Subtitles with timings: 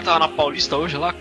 [0.00, 1.14] caras tava na Paulista hoje lá,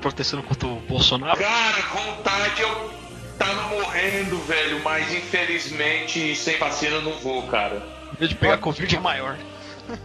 [0.00, 1.38] protestando contra o Bolsonaro?
[1.38, 2.90] Cara, vontade eu
[3.38, 7.82] tava morrendo, velho, mas infelizmente sem vacina eu não vou, cara.
[8.12, 9.36] O medo de pegar Covid é maior.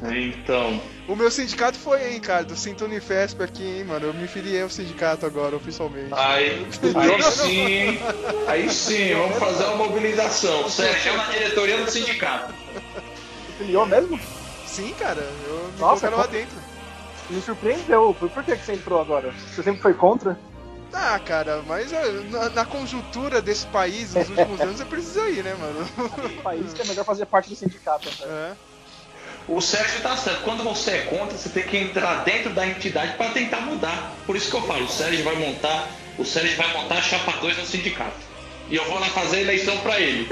[0.03, 0.79] Então.
[1.07, 4.07] O meu sindicato foi, hein, cara, do Sinto Unifesp aqui, hein, mano.
[4.07, 6.13] Eu me filiei ao sindicato agora, oficialmente.
[6.13, 7.99] Aí, aí sim,
[8.47, 10.69] aí sim, vamos fazer uma mobilização.
[10.69, 12.53] Sérgio na diretoria do sindicato.
[12.53, 14.19] Você filiou mesmo?
[14.67, 16.60] Sim, cara, eu me Nossa, colocaram lá dentro.
[17.31, 18.15] Me surpreendeu.
[18.17, 19.33] Por por que que você entrou agora?
[19.53, 20.37] Você sempre foi contra?
[20.93, 25.43] Ah, cara, mas é, na, na conjuntura desse país nos últimos anos você precisa ir,
[25.43, 25.89] né, mano?
[26.25, 28.09] Um país que é melhor fazer parte do sindicato.
[28.09, 28.27] Né?
[28.27, 28.71] É.
[29.47, 30.43] O Sérgio tá certo.
[30.43, 34.13] Quando você é contra, você tem que entrar dentro da entidade para tentar mudar.
[34.25, 37.31] Por isso que eu falo, o Sérgio vai montar, o Sérgio vai montar a chapa
[37.39, 38.31] 2 no sindicato.
[38.69, 40.27] E eu vou lá fazer a eleição para ele.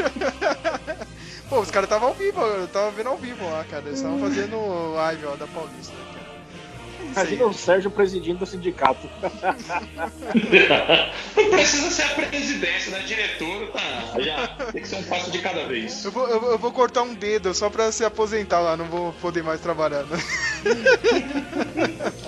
[1.50, 3.84] Pô, os caras estavam ao vivo, eu tava vendo ao vivo lá, cara.
[3.86, 5.94] Eles estavam fazendo live, ó, da Paulista.
[6.14, 6.39] Cara.
[7.12, 9.10] Imagina o Sérgio presidindo o sindicato.
[11.36, 13.00] Não precisa ser a presidência, né?
[13.06, 14.20] Diretor, tá.
[14.20, 16.04] Já tem que ser um passo de cada vez.
[16.06, 18.86] Eu vou, eu, vou- eu vou cortar um dedo só pra se aposentar lá, não
[18.86, 20.04] vou poder mais trabalhar.
[20.06, 20.18] Né?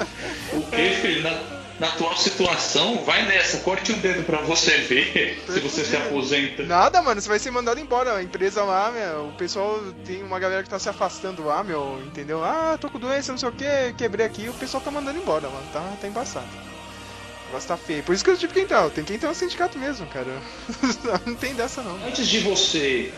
[0.54, 1.24] O que, filho?
[1.24, 5.96] Na, na atual situação, vai nessa, corte um dedo pra você ver se você se
[5.98, 6.62] aposenta.
[6.62, 8.18] Nada, mano, você vai ser mandado embora.
[8.18, 12.00] A empresa lá, meu, o pessoal tem uma galera que tá se afastando lá, meu,
[12.06, 12.44] entendeu?
[12.44, 13.66] Ah, tô com doença, não sei o que,
[13.98, 15.66] quebrei aqui, o pessoal tá mandando embora, mano.
[15.74, 16.46] Tá, tá embaçado.
[16.46, 18.04] O negócio tá feio.
[18.04, 20.40] Por isso que eu tive que entrar, tem que entrar no sindicato mesmo, cara.
[21.26, 21.96] não tem dessa não.
[22.06, 23.12] Antes de você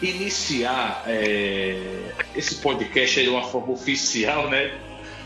[0.00, 4.72] iniciar é, esse podcast aí de uma forma oficial, né?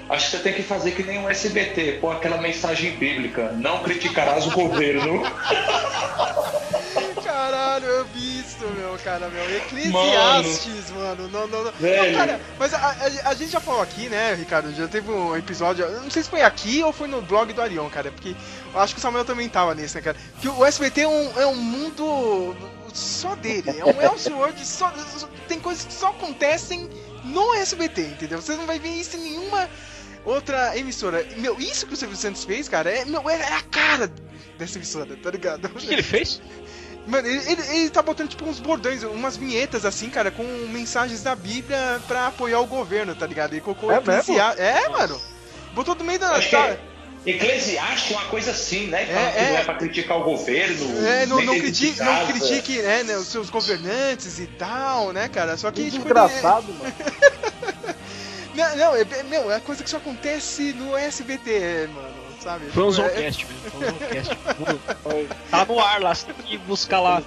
[0.08, 3.52] Acho que você tem que fazer que nem um SBT, pôr aquela mensagem bíblica.
[3.52, 5.22] Não criticarás o governo.
[7.22, 9.44] Caralho, eu vi isso, meu, cara, meu.
[9.56, 11.28] Eclesiastes, mano.
[11.28, 11.72] Não, não, não.
[11.72, 12.12] Velho.
[12.12, 14.74] Não, cara, mas a, a- a gente já falou aqui, né, Ricardo?
[14.74, 15.88] Já teve um episódio.
[16.00, 18.10] Não sei se foi aqui ou foi no blog do Arion, cara.
[18.10, 18.34] Porque
[18.72, 20.16] eu acho que o Samuel também tava nesse, né, cara?
[20.40, 22.56] Que o SBT é um, é um mundo
[22.94, 23.74] só dele.
[23.78, 24.92] É um Elseworld só.
[25.46, 26.88] Tem coisas que só acontecem
[27.24, 28.40] no SBT, entendeu?
[28.40, 29.68] Você não vai ver isso em nenhuma
[30.24, 31.26] outra emissora.
[31.36, 34.10] Meu, isso que o Silvio Santos fez, cara, é, meu, é a cara
[34.58, 35.64] dessa emissora, tá ligado?
[35.66, 36.40] O que, que ele fez?
[37.06, 41.22] Mano, ele, ele, ele tá botando tipo uns bordões, umas vinhetas assim, cara, com mensagens
[41.22, 43.54] da Bíblia pra apoiar o governo, tá ligado?
[43.54, 43.98] Ele colocou É
[44.58, 45.18] É, mano.
[45.72, 46.32] Botou do meio da.
[46.32, 46.78] Acho que tá- é
[47.26, 49.04] Eclesiastes, uma coisa assim, né?
[49.06, 49.50] Fala É, que é.
[49.50, 51.06] não é pra criticar o governo.
[51.06, 55.56] É, não, não, critique, não critique né, né, os seus governantes e tal, né, cara?
[55.56, 56.94] Só que, Que tipo, desgraçado, mano.
[58.58, 62.08] Não, não, é, é- meu, é coisa que só acontece no SBT, mano,
[62.42, 62.66] sabe?
[62.66, 64.34] Um Tipo, é- mesmo.
[65.50, 67.20] Tá no ar lá, você tem que buscar lá.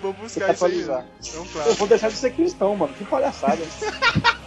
[0.00, 0.80] Vou buscar isso aí.
[0.80, 2.94] Então, Eu vou deixar de ser cristão, mano.
[2.94, 3.62] Que palhaçada.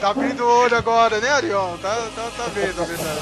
[0.00, 1.76] Tá abrindo o olho agora, né, Arion?
[1.78, 3.20] Tá, tá, tá vendo, a verdade.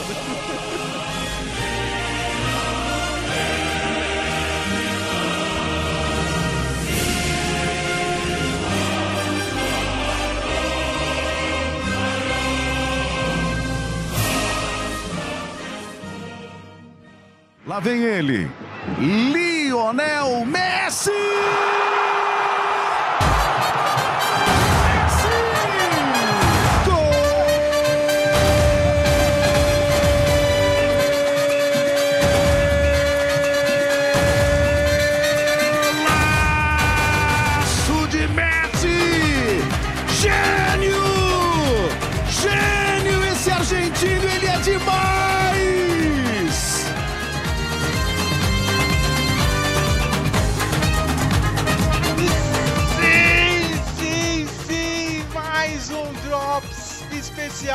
[17.67, 18.49] Lá vem ele,
[18.97, 21.11] Lionel Messi!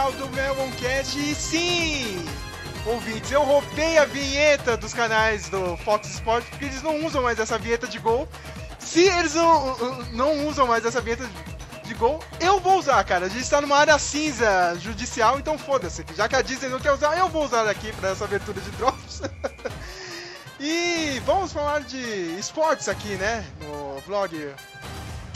[0.09, 1.19] Do Meloncast.
[1.19, 2.25] E sim!
[2.85, 7.37] Ouvintes, eu roubei a vinheta dos canais do Fox Sports porque eles não usam mais
[7.39, 8.27] essa vinheta de gol.
[8.79, 9.77] Se eles não,
[10.13, 11.29] não usam mais essa vinheta
[11.83, 13.27] de gol, eu vou usar, cara.
[13.27, 16.03] A gente tá numa área cinza judicial, então foda-se.
[16.15, 18.71] Já que a Disney não quer usar, eu vou usar aqui pra essa abertura de
[18.71, 19.21] Drops.
[20.63, 21.97] E vamos falar de
[22.37, 23.43] esportes aqui, né?
[23.61, 24.53] No vlog.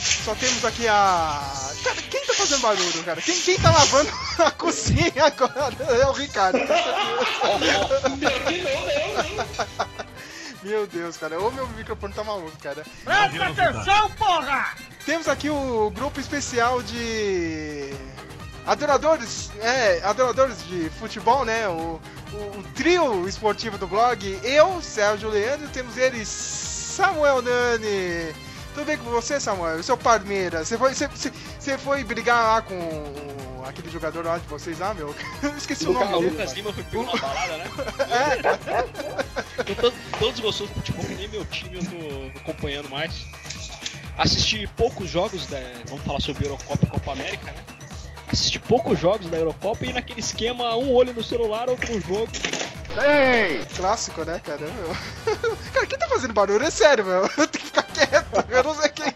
[0.05, 1.41] Só temos aqui a.
[1.83, 3.21] Cara, quem tá fazendo barulho, cara?
[3.21, 5.75] Quem, quem tá lavando a cozinha agora?
[6.01, 6.59] É o Ricardo.
[10.61, 11.39] Meu Deus, cara.
[11.39, 12.83] Ô, meu microfone tá maluco, cara.
[13.03, 14.75] Presta atenção, porra!
[15.05, 17.93] Temos aqui o grupo especial de
[18.65, 21.67] adoradores, é, adoradores de futebol, né?
[21.67, 21.99] O,
[22.33, 24.39] o, o trio esportivo do blog.
[24.43, 28.44] Eu, Sérgio Leandro, temos ele, Samuel Nani.
[28.75, 29.77] Tudo bem com você, Samuel?
[29.80, 30.68] O seu Palmeiras.
[30.68, 35.16] Você foi, você, você- foi brigar lá com aquele jogador lá de vocês lá, meu.
[35.42, 36.31] Eu esqueci Lucas, o nome o dele.
[36.42, 37.66] Lucas Lima foi pego na balada, né?
[39.66, 41.83] É, Eu tô tão desgostoso do futebol que nem meu time eu
[42.33, 43.25] tô acompanhando mais.
[44.18, 45.57] Assisti poucos jogos da.
[45.88, 47.63] Vamos falar sobre Eurocopa e Copa América, né?
[48.31, 52.27] Assisti poucos jogos da Eurocopa e naquele esquema, um olho no celular, outro no jogo.
[53.75, 54.62] clássico, né, cara?
[54.62, 54.95] Meu.
[55.74, 56.63] Cara, quem tá fazendo barulho?
[56.63, 57.27] É sério, meu.
[57.48, 58.45] Tem que ficar quieto.
[58.50, 59.13] Eu não sei quem.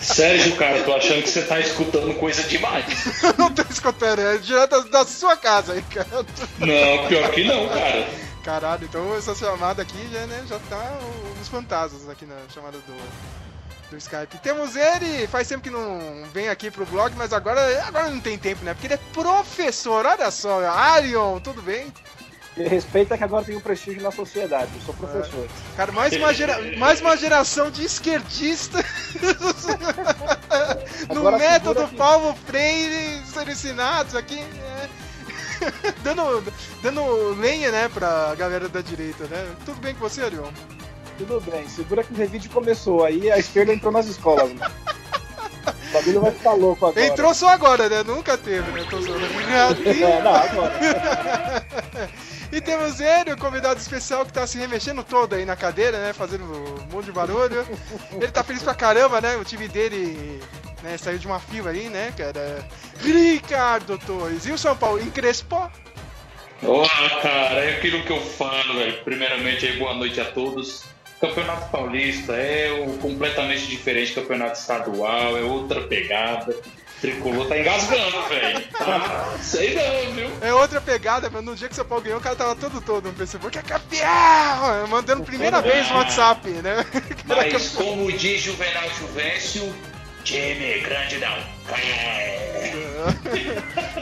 [0.00, 3.22] Sérgio, cara, tô achando que você tá escutando coisa demais.
[3.22, 6.24] Eu não tô escutando, é direto da, da sua casa aí, cara.
[6.58, 8.08] Não, pior que não, cara.
[8.42, 10.98] Caralho, então essa chamada aqui já, né, já tá
[11.40, 13.49] os fantasmas aqui na chamada do,
[13.90, 14.38] do Skype.
[14.42, 18.38] Temos ele, faz tempo que não vem aqui pro blog, mas agora, agora não tem
[18.38, 18.72] tempo, né?
[18.72, 21.92] Porque ele é professor, olha só, Arion, tudo bem?
[22.56, 24.70] Me respeita que agora tem um prestígio na sociedade.
[24.74, 25.46] Eu sou professor.
[25.76, 28.78] Cara, mais uma, gera, mais uma geração de esquerdista
[31.08, 34.88] no Agora método que- Paulo Freire sendo ensinados aqui, né?
[36.02, 36.52] dando,
[36.82, 39.54] dando lenha, né, pra galera da direita, né?
[39.64, 40.50] Tudo bem com você, Arion?
[41.20, 43.04] Tudo bem, segura que o revide começou.
[43.04, 44.72] Aí a esquerda entrou nas escolas, mano.
[45.90, 47.06] O bagulho vai ficar louco agora.
[47.06, 48.02] Entrou só agora, né?
[48.02, 48.86] Nunca teve, né?
[48.88, 49.20] Tô zoando.
[49.50, 50.72] É, não, agora.
[52.52, 56.12] E temos ele, o convidado especial que tá se remexendo todo aí na cadeira, né?
[56.12, 57.64] Fazendo um monte de barulho.
[58.12, 59.36] Ele tá feliz pra caramba, né?
[59.36, 60.42] O time dele
[60.82, 62.66] né, saiu de uma fila aí, né, cara?
[62.98, 64.46] Ricardo Torres.
[64.46, 65.70] E o São Paulo encrespou?
[66.62, 66.88] Olá,
[67.22, 69.00] cara, é aquilo que eu falo, velho.
[69.04, 70.84] Primeiramente, aí, boa noite a todos.
[71.20, 76.56] Campeonato Paulista é o completamente diferente do campeonato estadual, é outra pegada.
[77.00, 78.68] Tricolor tá engasgando, velho.
[78.72, 80.30] Tá, sei não, viu?
[80.42, 82.80] É outra pegada, mas no dia que o São Paulo ganhou, o cara tava todo
[82.80, 83.56] todo no Facebook.
[83.56, 84.86] É campeão!
[84.88, 86.84] Mandando primeira vez no WhatsApp, né?
[87.26, 89.74] Mas como diz Juvenal Juvencio,
[90.24, 91.36] time grande não.
[91.74, 92.72] É.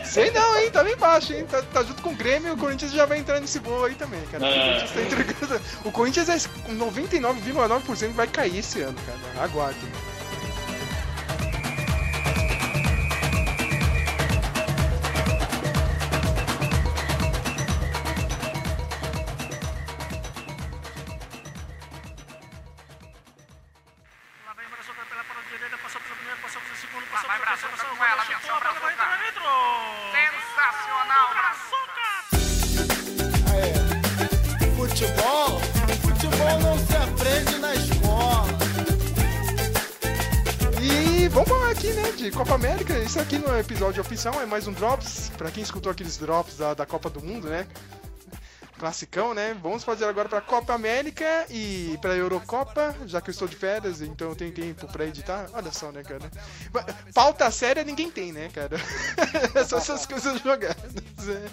[0.04, 0.70] Sei não, hein?
[0.70, 1.46] Tá bem baixo, hein?
[1.50, 3.94] Tá, tá junto com o Grêmio e o Corinthians já vai entrar nesse bolo aí
[3.94, 4.44] também, cara.
[4.44, 4.50] O Ah.
[4.52, 5.60] Corinthians tá entregando.
[5.84, 9.44] O Corinthians é com 99,9% vai cair esse ano, cara.
[9.44, 9.78] Aguarde.
[44.48, 45.30] Mais um Drops.
[45.36, 47.66] Pra quem escutou aqueles Drops da, da Copa do Mundo, né?
[48.78, 49.56] Classicão, né?
[49.60, 54.00] Vamos fazer agora pra Copa América e pra Eurocopa, já que eu estou de férias,
[54.00, 55.50] então eu tenho tempo pra editar.
[55.52, 56.30] Olha só, né, cara?
[57.12, 58.76] Pauta séria ninguém tem, né, cara?
[59.54, 60.94] É só essas coisas jogadas.
[60.94, 61.50] né?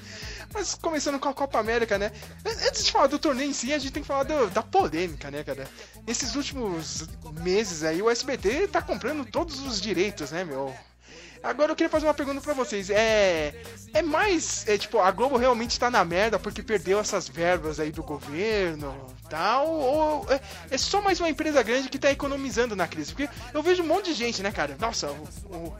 [0.53, 2.11] Mas começando com a Copa América, né?
[2.45, 5.31] Antes de falar do torneio em si, a gente tem que falar do- da polêmica,
[5.31, 5.67] né, cara?
[6.05, 7.05] Nesses últimos
[7.41, 10.71] meses aí, o SBT tá comprando todos os direitos, né, meu?
[11.45, 12.89] Agora eu queria fazer uma pergunta pra vocês.
[12.89, 13.53] É.
[13.93, 14.67] É mais.
[14.67, 18.93] É, tipo, a Globo realmente tá na merda porque perdeu essas verbas aí do governo
[19.29, 19.67] tal?
[19.69, 20.39] Ou é,
[20.71, 23.13] é só mais uma empresa grande que tá economizando na crise?
[23.13, 24.75] Porque eu vejo um monte de gente, né, cara?
[24.79, 25.77] Nossa, o, o-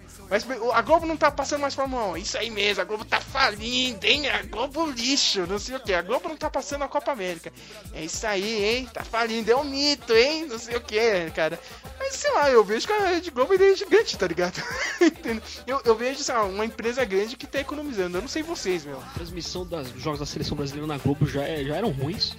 [0.67, 2.17] o- a Globo não tá passando mais Fórmula 1.
[2.17, 4.29] Isso aí mesmo, a Globo tá falindo, hein?
[4.29, 5.93] A Globo lixo, não sei o que.
[5.93, 7.51] A Globo não tá passando a Copa América.
[7.93, 8.89] É isso aí, hein?
[8.93, 10.45] Tá falindo, é um mito, hein?
[10.45, 11.59] Não sei o que, cara.
[11.99, 14.61] Mas sei lá, eu vejo que a Rede Globo é gigante, tá ligado?
[15.67, 18.17] Eu, eu vejo, sei lá, uma empresa grande que tá economizando.
[18.17, 18.99] Eu não sei vocês, meu.
[18.99, 22.35] A transmissão dos jogos da seleção brasileira na Globo já, é- já eram ruins.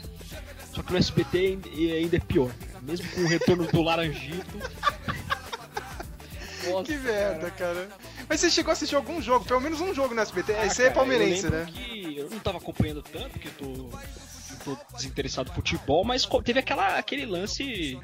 [0.76, 1.58] Só que no SBT
[1.96, 2.50] ainda, é pior.
[2.82, 4.58] Mesmo com o retorno do Laranjito.
[6.68, 7.88] Nossa, Que merda, cara.
[8.28, 10.52] Mas você chegou a assistir algum jogo, pelo menos um jogo no SBT.
[10.52, 11.66] Ah, Esse é cara, palmeirense, eu né?
[11.66, 16.28] Que eu não tava acompanhando tanto, porque eu tô, eu tô desinteressado em futebol, mas
[16.44, 17.98] teve aquela, aquele lance.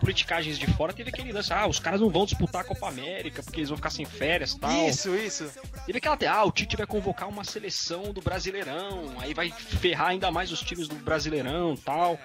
[0.00, 1.52] Politicagens de fora, teve aquele lance.
[1.52, 4.52] Ah, os caras não vão disputar a Copa América porque eles vão ficar sem férias
[4.52, 4.88] e tal.
[4.88, 5.50] Isso, isso.
[5.86, 6.18] Teve aquela.
[6.28, 10.60] Ah, o Tite vai convocar uma seleção do Brasileirão, aí vai ferrar ainda mais os
[10.60, 12.18] times do Brasileirão e tal.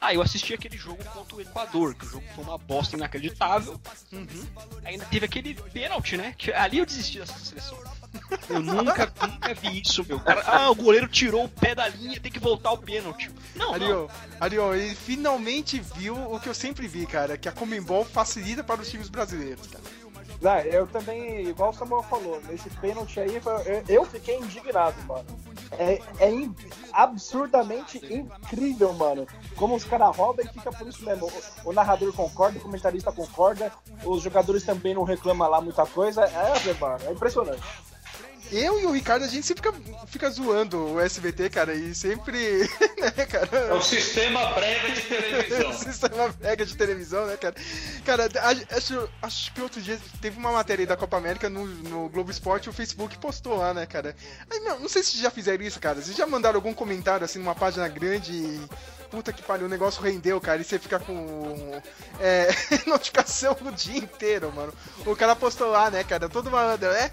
[0.00, 3.80] Ah, eu assisti aquele jogo contra o Equador, que o jogo foi uma bosta inacreditável.
[4.12, 4.46] Uhum.
[4.84, 6.34] Ainda teve aquele pênalti, né?
[6.36, 7.78] Que ali eu desisti dessa seleção.
[8.48, 10.20] Eu nunca, nunca vi isso, meu.
[10.20, 13.30] Cara, ah, o goleiro tirou o pé da linha, tem que voltar o pênalti.
[13.54, 13.74] Não, não.
[13.74, 18.62] Ariel, Ariel, ele finalmente viu o que eu sempre vi, cara, que a Comembol facilita
[18.62, 19.84] para os times brasileiros, cara.
[20.40, 25.24] Não, eu também, igual o Samuel falou, nesse pênalti aí, eu, eu fiquei indignado, mano.
[25.78, 26.54] É, é in-
[26.92, 29.26] absurdamente incrível, mano.
[29.56, 31.30] Como os caras roubam e fica por isso mesmo.
[31.64, 33.72] O, o narrador concorda, o comentarista concorda,
[34.04, 36.22] os jogadores também não reclamam lá muita coisa.
[36.24, 37.62] É, mano, é impressionante.
[38.52, 42.38] Eu e o Ricardo, a gente sempre fica, fica zoando o SBT, cara, e sempre.
[43.00, 43.48] né, cara?
[43.56, 45.72] É o sistema brega de televisão.
[45.78, 47.54] sistema brega de televisão, né, cara?
[48.04, 48.28] Cara,
[48.70, 52.30] acho, acho que outro dia teve uma matéria aí da Copa América no, no Globo
[52.30, 54.14] Esporte, o Facebook postou lá, né, cara?
[54.50, 56.00] Aí, não, não sei se já fizeram isso, cara.
[56.00, 58.60] Vocês já mandaram algum comentário assim numa página grande e.
[59.10, 61.80] Puta que pariu, o negócio rendeu, cara, e você fica com
[62.18, 62.48] é,
[62.84, 64.74] notificação o dia inteiro, mano.
[65.06, 66.28] O cara postou lá, né, cara?
[66.28, 67.12] Todo malandro, é.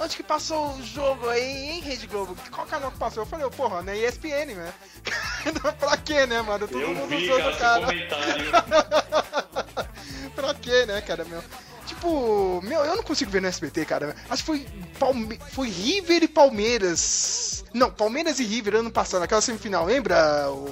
[0.00, 2.36] Onde que passou o jogo aí, hein, Rede Globo?
[2.52, 3.24] Qual canal que passou?
[3.24, 4.72] Eu falei, porra, na ESPN, né?
[5.78, 6.68] pra quê, né, mano?
[6.68, 8.50] Todo Eu mundo vi, usando cara, comentário.
[10.36, 11.42] pra quê, né, cara, meu?
[11.84, 14.14] Tipo, meu, eu não consigo ver no SBT, cara.
[14.30, 14.66] Acho que foi,
[15.00, 15.40] Palme...
[15.50, 17.64] foi River e Palmeiras.
[17.74, 20.16] Não, Palmeiras e River ano passado, naquela semifinal, lembra,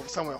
[0.07, 0.39] Samuel?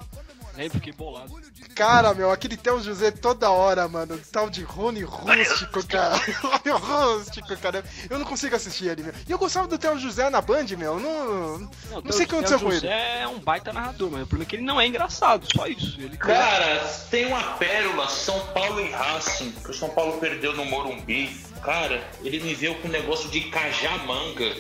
[0.58, 1.40] Lembro, fiquei bolado.
[1.76, 4.20] Cara, meu, aquele Theo José toda hora, mano.
[4.32, 6.16] Tal de Rony Rústico, cara.
[6.42, 7.84] Rony Rústico, cara.
[8.10, 9.14] Eu não consigo assistir ele, meu.
[9.28, 11.00] E eu gostava do Theo José na Band, meu.
[11.00, 12.88] Não, não, sei o que aconteceu com ele.
[12.88, 16.02] é um baita narrador, mas o problema é que ele não é engraçado, só isso.
[16.02, 16.80] Ele Cara,
[17.12, 21.40] tem uma pérola, São Paulo e Racing, que o São Paulo perdeu no Morumbi.
[21.62, 24.56] Cara, ele me veio com um negócio de cajamanga,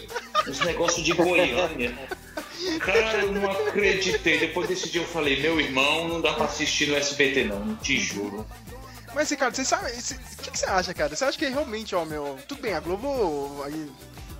[0.47, 1.97] uns negócios de Goiânia.
[2.79, 4.39] Cara, eu não acreditei.
[4.39, 7.99] Depois desse dia eu falei, meu irmão, não dá pra assistir no SBT não, te
[7.99, 8.45] juro.
[9.13, 9.91] Mas, Ricardo, você sabe.
[9.91, 11.15] O que, que você acha, cara?
[11.15, 12.37] Você acha que realmente, ó, meu.
[12.47, 13.63] Tudo bem, a Globo.
[13.63, 13.91] Aí,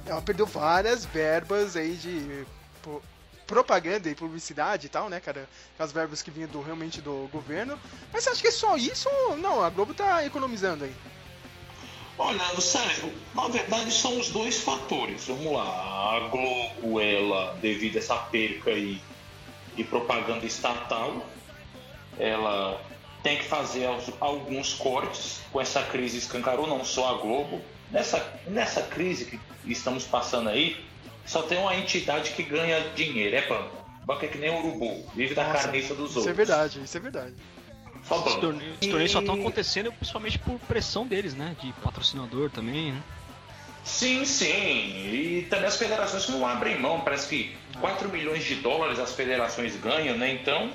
[0.06, 2.46] ela perdeu várias verbas aí de.
[2.82, 3.02] pô,
[3.48, 5.50] propaganda e publicidade e tal, né, cara?
[5.80, 7.80] As verbas que vinham do, realmente do governo.
[8.12, 9.10] Mas você acha que é só isso
[9.40, 9.64] não?
[9.64, 10.94] A Globo tá economizando aí.
[12.20, 15.28] Olha, Sérgio, na verdade são os dois fatores.
[15.28, 19.00] Vamos lá, a Globo, ela, devido a essa perca aí
[19.76, 21.24] de propaganda estatal,
[22.18, 22.82] ela
[23.22, 23.88] tem que fazer
[24.20, 27.62] alguns cortes com essa crise escancarou, não só a Globo.
[27.92, 29.40] Nessa, nessa crise que
[29.72, 30.84] estamos passando aí,
[31.26, 33.78] só tem uma entidade que ganha dinheiro, é banco.
[34.06, 36.28] Banco é que nem urubu, vive da Nossa, carniça dos Isso outros.
[36.28, 37.36] é verdade, isso é verdade.
[38.04, 41.56] Os torneios, os torneios só estão acontecendo principalmente por pressão deles, né?
[41.62, 43.02] De patrocinador também, né?
[43.84, 44.50] Sim, sim.
[44.50, 47.00] E também as federações que não abrem mão.
[47.02, 50.32] Parece que 4 milhões de dólares as federações ganham, né?
[50.34, 50.72] Então,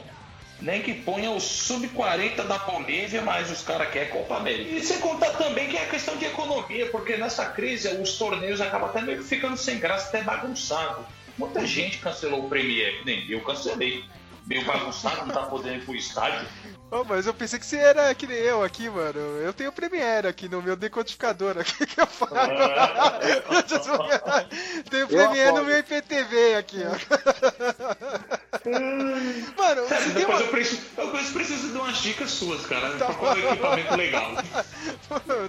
[0.61, 4.71] nem que ponha o sub-40 da Bolívia, mas os caras querem Copa América.
[4.71, 8.89] E sem contar também que é questão de economia, porque nessa crise os torneios acabam
[8.89, 11.05] até meio que ficando sem graça, até bagunçado.
[11.37, 14.05] Muita gente cancelou o Premier, nem eu cancelei.
[14.47, 16.47] Meio bagunçado, não tá podendo ir pro estádio.
[16.93, 19.19] Ô, mas eu pensei que você era que nem eu aqui, mano.
[19.19, 22.33] Eu tenho Premiere aqui no meu decodificador aqui que eu falo.
[24.91, 26.93] tenho Premiere no meu IPTV aqui, ó.
[28.63, 30.41] Mano, você tem Depois uma...
[30.41, 34.31] eu preciso, eu preciso de umas dicas suas, cara, Tá um equipamento legal.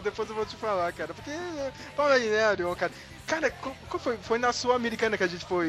[0.01, 1.13] Depois eu vou te falar, cara.
[1.13, 1.31] Porque.
[1.95, 2.93] Fala aí, né, Arion, cara.
[3.33, 4.15] Cara, qual foi?
[4.17, 5.67] Foi na Sul-Americana que a gente foi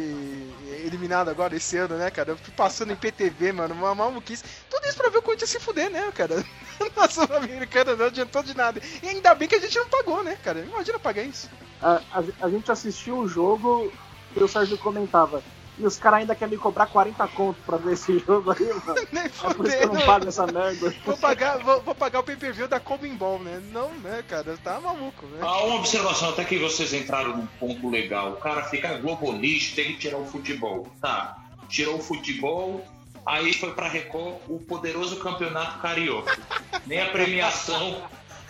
[0.84, 2.32] eliminado agora esse ano, né, cara?
[2.32, 4.44] Eu fui passando em PTV, mano, uma maluquice.
[4.68, 6.44] Tudo isso pra ver o Corinthians se fuder, né, cara?
[6.94, 8.82] Na Sul-Americana não adiantou de nada.
[9.02, 10.60] E ainda bem que a gente não pagou, né, cara?
[10.60, 11.48] Imagina pagar isso.
[11.80, 13.90] A, a- a gente assistiu o jogo
[14.36, 15.42] e o Sérgio comentava.
[15.76, 19.06] E os caras ainda querem me cobrar 40 conto pra ver esse jogo aí, mano.
[19.10, 20.94] Nem É por isso que eu não pago essa merda.
[21.04, 23.60] Vou pagar, vou, vou pagar o pay-per-view da Coming Ball, né?
[23.72, 24.56] Não, né, cara?
[24.62, 25.38] Tá maluco, né?
[25.42, 28.32] Ah, uma observação, até que vocês entraram num ponto legal.
[28.32, 30.86] O cara fica Globo lixo, tem que tirar o futebol.
[31.00, 31.36] Tá,
[31.68, 32.84] tirou o futebol,
[33.26, 36.38] aí foi pra Record o poderoso campeonato carioca.
[36.86, 38.02] Nem a premiação,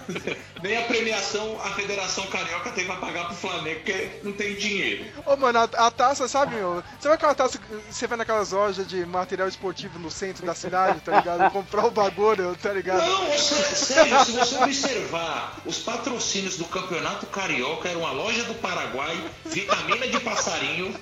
[0.62, 5.04] nem a premiação a Federação Carioca tem pra pagar pro Flamengo, porque não tem dinheiro.
[5.26, 6.82] Ô, mano, a, a taça, sabe, meu?
[7.00, 11.00] Sabe aquela taça que você vai naquelas lojas de material esportivo no centro da cidade,
[11.00, 11.50] tá ligado?
[11.52, 13.06] Comprar o bagulho, tá ligado?
[13.06, 18.54] Não, sé- sério, se você observar, os patrocínios do Campeonato Carioca eram a loja do
[18.54, 20.94] Paraguai, vitamina de passarinho,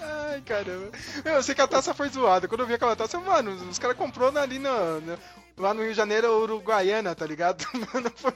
[0.00, 0.90] Ai, caramba.
[1.24, 2.48] Meu, eu sei que a taça foi zoada.
[2.48, 5.18] Quando eu vi aquela taça, mano, os caras comprou na- ali no, no-
[5.58, 7.64] lá no Rio de Janeiro, Uruguaiana, tá ligado?
[7.92, 8.32] Mano, foi,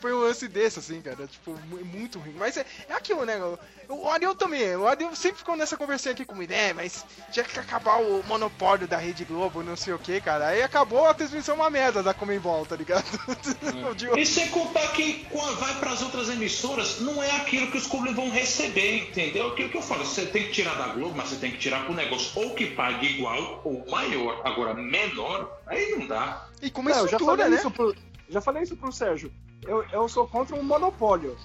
[0.00, 1.26] foi um lance desse, assim, cara.
[1.26, 2.34] Tipo, mu- muito ruim.
[2.38, 3.36] Mas é, é aquilo, né?
[3.88, 4.74] O, Ariel também.
[4.76, 6.52] O Ariel sempre ficou nessa conversinha aqui comigo.
[6.52, 10.48] É, mas tinha que acabar o monopólio da Rede Globo, não sei o que, cara.
[10.48, 13.04] Aí acabou a transmissão uma merda da Comembol, tá ligado?
[13.96, 17.76] Digo, E sem contar que quando vai para as outras emissoras, não é aquilo que
[17.78, 19.48] os clubes vão receber, entendeu?
[19.48, 21.84] Aquilo que eu falo, você tem que tirar da Globo, mas você tem que tirar
[21.84, 24.40] pro negócio ou que pague igual ou maior.
[24.44, 26.46] Agora, menor, aí não dá.
[26.62, 27.56] e com uma Não, eu já estrutura, falei né?
[27.56, 27.94] isso pro,
[28.28, 29.32] já falei isso pro Sérgio.
[29.66, 31.36] Eu, eu sou contra um monopólio.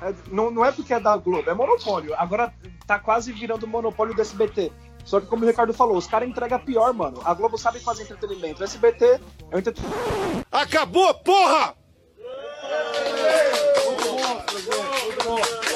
[0.00, 2.14] É, não, não é porque é da Globo, é monopólio.
[2.16, 2.52] Agora
[2.86, 4.72] tá quase virando monopólio do SBT.
[5.04, 7.20] Só que como o Ricardo falou, os caras entregam pior, mano.
[7.24, 8.60] A Globo sabe fazer entretenimento.
[8.60, 9.20] O SBT
[9.50, 10.46] é um entretenimento.
[10.50, 11.74] Acabou, porra!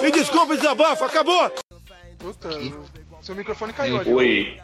[0.03, 1.51] Me desculpe, desabafo, acabou!
[2.19, 2.49] Puta,
[3.21, 4.13] seu microfone caiu ali.
[4.13, 4.61] Oi.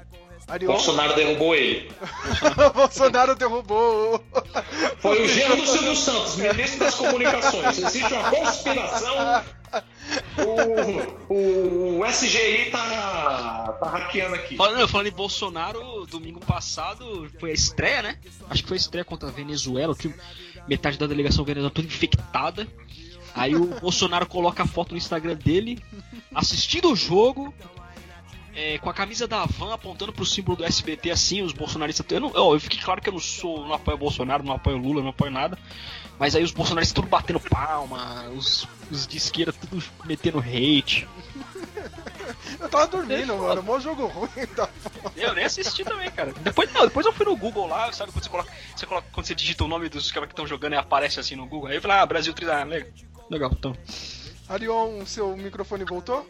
[0.49, 1.93] Arion, Bolsonaro derrubou ele.
[2.75, 4.25] Bolsonaro derrubou.
[4.99, 7.78] Foi o gênero do Silvio Santos, ministro das comunicações.
[7.78, 9.45] Existe uma conspiração.
[11.28, 14.57] O, o, o SGI tá, tá hackeando aqui.
[14.57, 18.19] Falando, falando em Bolsonaro, domingo passado foi a estreia, né?
[18.49, 20.12] Acho que foi a estreia contra a Venezuela, que
[20.67, 22.67] metade da delegação venezuelana toda infectada.
[23.35, 25.78] Aí o Bolsonaro coloca a foto no Instagram dele,
[26.35, 27.55] assistindo o jogo,
[28.59, 32.05] é, com a camisa da Van apontando pro símbolo do SBT assim, os bolsonaristas.
[32.11, 34.77] Eu, não, ó, eu fiquei claro que eu não sou, não apoio Bolsonaro, não apoio
[34.77, 35.57] Lula, não apoio nada.
[36.19, 41.07] Mas aí os bolsonaristas tudo batendo palma, os, os de esquerda tudo metendo hate.
[42.59, 43.62] Eu tava dormindo, mano.
[43.62, 44.29] Mó jogo ruim.
[44.57, 44.69] Tá?
[45.17, 46.33] Eu nem assisti também, cara.
[46.41, 49.27] Depois, não, depois eu fui no Google lá, sabe quando você coloca, você coloca quando
[49.27, 51.69] você digita o nome dos caras que estão jogando e aparece assim no Google.
[51.69, 52.91] Aí eu falei, ah, Brasil 3, ah, legal.
[53.31, 53.77] Legal, então.
[54.49, 56.27] Arion, seu microfone voltou?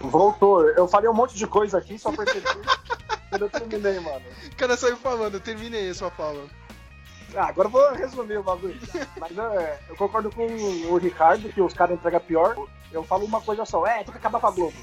[0.00, 0.68] Voltou.
[0.70, 2.46] Eu falei um monte de coisa aqui, só percebi
[3.28, 4.22] quando eu terminei, mano.
[4.52, 6.44] O cara saiu falando, terminei a sua fala.
[7.34, 8.80] Ah, agora eu vou resumir o bagulho.
[9.18, 12.56] Mas é, eu concordo com o Ricardo que os caras entregam pior.
[12.90, 14.76] Eu falo uma coisa só, é, tem que acabar com a Globo.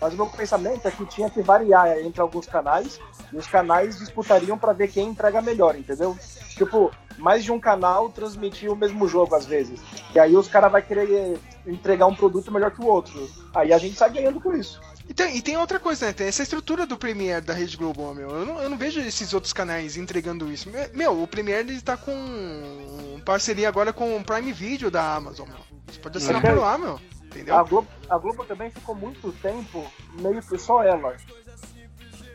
[0.00, 3.00] Mas o meu pensamento é que tinha que variar entre alguns canais
[3.32, 6.18] e os canais disputariam pra ver quem entrega melhor, entendeu?
[6.50, 9.80] Tipo, mais de um canal transmitir o mesmo jogo às vezes.
[10.14, 13.30] E aí os caras vão querer entregar um produto melhor que o outro.
[13.54, 14.80] Aí a gente sai ganhando com isso.
[15.08, 16.12] E tem, e tem outra coisa, né?
[16.12, 18.30] Tem essa estrutura do Premiere da Rede Globo, meu.
[18.30, 20.70] Eu não, eu não vejo esses outros canais entregando isso.
[20.70, 25.46] Me- Meu, o Premiere ele tá com parceria agora com o Prime Video da Amazon,
[25.48, 25.58] meu.
[25.86, 26.50] Você pode assinar Uhum.
[26.50, 27.00] por lá, meu.
[27.24, 27.56] Entendeu?
[27.56, 29.84] A Globo, a Globo também ficou muito tempo
[30.20, 31.16] meio que só ela.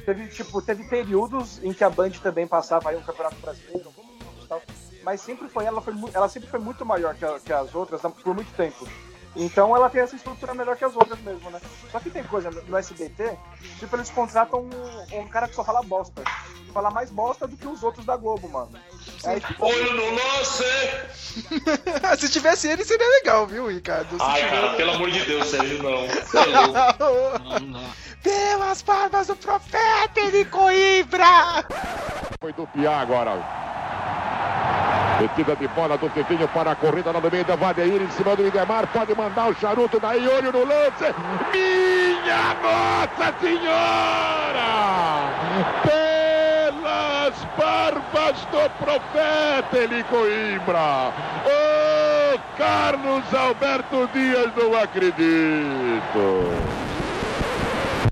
[0.06, 3.92] Teve, tipo, teve períodos em que a Band também passava aí um campeonato brasileiro,
[4.44, 4.62] e tal,
[5.04, 8.02] mas sempre foi ela, foi, ela sempre foi muito maior que, a- que as outras
[8.02, 8.88] né, por muito tempo.
[9.36, 11.62] Então ela tem essa estrutura melhor que as outras mesmo, né?
[11.92, 13.38] Só que tem coisa no, SBT,
[13.78, 16.24] tipo, eles contratam um, um cara que só fala bosta.
[16.74, 18.72] Fala mais bosta do que os outros da Globo, mano.
[19.26, 20.63] Aí, tipo, Olho no lance!
[22.20, 24.15] Se tivesse ele, seria legal, viu, Ricardo?
[24.18, 26.04] Se Ai, cara, pelo amor de Deus, Sérgio, não.
[26.04, 26.10] É.
[27.00, 27.89] Não, não.
[28.22, 31.65] Pelas barbas do profeta, ele coimbra!
[32.39, 33.32] Foi do Piá agora.
[35.19, 38.38] Metida de bola do Tiquinho para a corrida lá no meio da Vadeir em cima
[38.38, 38.88] do Idemar.
[38.88, 41.13] Pode mandar o charuto daí, olho no lance.
[41.51, 44.69] Minha Nossa Senhora!
[45.84, 51.12] Pelas barbas do profeta, ele Coimbra.
[51.45, 55.19] Ô Carlos Alberto Dias, não acredito.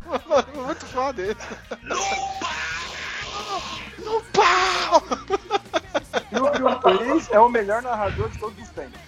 [0.55, 1.37] Muito foda ele.
[4.03, 5.03] No pau!
[6.31, 8.99] E o é o melhor narrador de todos os tempos.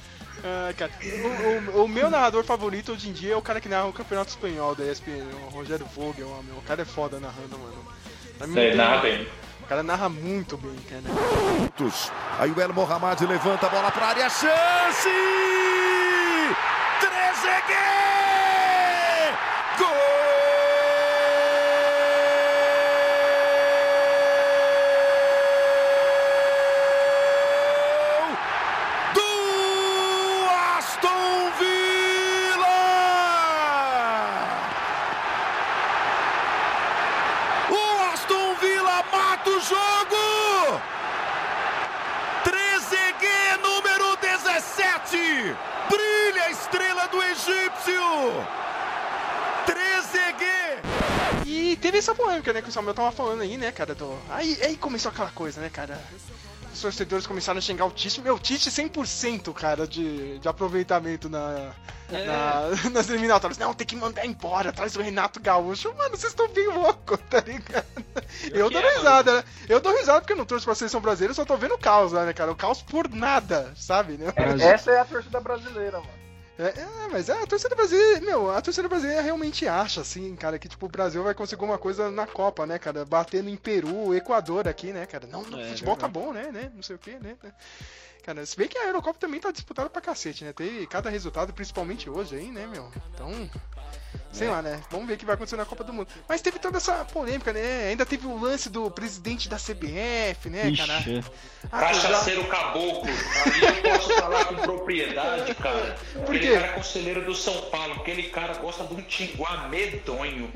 [0.44, 0.92] Ah, cara,
[1.74, 3.94] o, o- o meu narrador favorito hoje em dia é o cara que narra o
[3.94, 6.56] Campeonato Espanhol da ESPN, o Rogério Vogel, meu.
[6.58, 7.86] O cara é foda narrando, mano.
[8.38, 9.28] Pra É, tem- nada bem.
[9.62, 11.04] O cara narra muito bem, cara.
[12.40, 14.30] Aí o El Mohamed levanta a bola para a área.
[14.30, 15.10] Chance!
[17.00, 19.36] Trezeguet!
[27.10, 28.38] Gol!
[29.14, 29.30] Do
[30.78, 32.80] Aston Villa!
[37.70, 40.82] O Aston Villa mata o jogo!
[42.44, 45.56] Trezeguet, número 17!
[45.90, 48.04] Brilha a estrela do egípcio!
[49.66, 50.80] Trezeguet!
[51.46, 54.18] E teve essa polêmica, né, que o Samuel tava falando aí, né, cara, do...
[54.30, 56.00] Aí, aí começou aquela coisa, né, cara...
[56.72, 58.22] Os torcedores começaram a xingar o Tite.
[58.22, 61.74] Meu, Tite 100%, cara, de, de aproveitamento na,
[62.12, 63.58] na- nas eliminatórias.
[63.58, 65.92] Não, tem que mandar embora, traz o Renato Gaúcho.
[65.96, 67.88] Mano, vocês estão bem loucos, tá ligado?
[68.54, 69.44] Eu dou que é, risada, né?
[69.68, 71.80] Eu dou risada porque eu não torço pra seleção brasileira, eu só tô vendo o
[71.80, 72.52] caos lá, né, cara?
[72.52, 74.32] O caos por nada, sabe, né?
[74.62, 76.19] Essa é a torcida brasileira, mano.
[76.60, 80.68] É, é, mas a torcida brasileira, meu, a torcida brasileira realmente acha, assim, cara, que
[80.68, 83.06] tipo, o Brasil vai conseguir uma coisa na Copa, né, cara?
[83.06, 85.26] Batendo em Peru, Equador aqui, né, cara?
[85.26, 86.70] Não, o É, futebol tá bom, né, né?
[86.76, 87.38] Não sei o que, né?
[88.24, 90.54] Cara, se bem que a Eurocopa também tá disputada pra cacete, né?
[90.54, 92.92] Tem cada resultado, principalmente hoje aí, né, meu?
[93.14, 93.50] Então.
[94.32, 94.52] Sei É.
[94.52, 94.80] lá, né?
[94.92, 96.08] Vamos ver o que vai acontecer na Copa do Mundo.
[96.28, 97.88] Mas teve toda essa polêmica, né?
[97.90, 101.00] Ainda teve o lance do presidente da CBF, né, cara?
[101.00, 101.24] Ixi,
[101.72, 103.10] Ah, já- Cachaceiro caboclo.
[103.10, 105.98] Ali eu posso falar com propriedade, cara.
[106.26, 107.94] Por Aquele cara é conselheiro do São Paulo.
[107.96, 110.52] Aquele cara gosta de um tinguá medonho.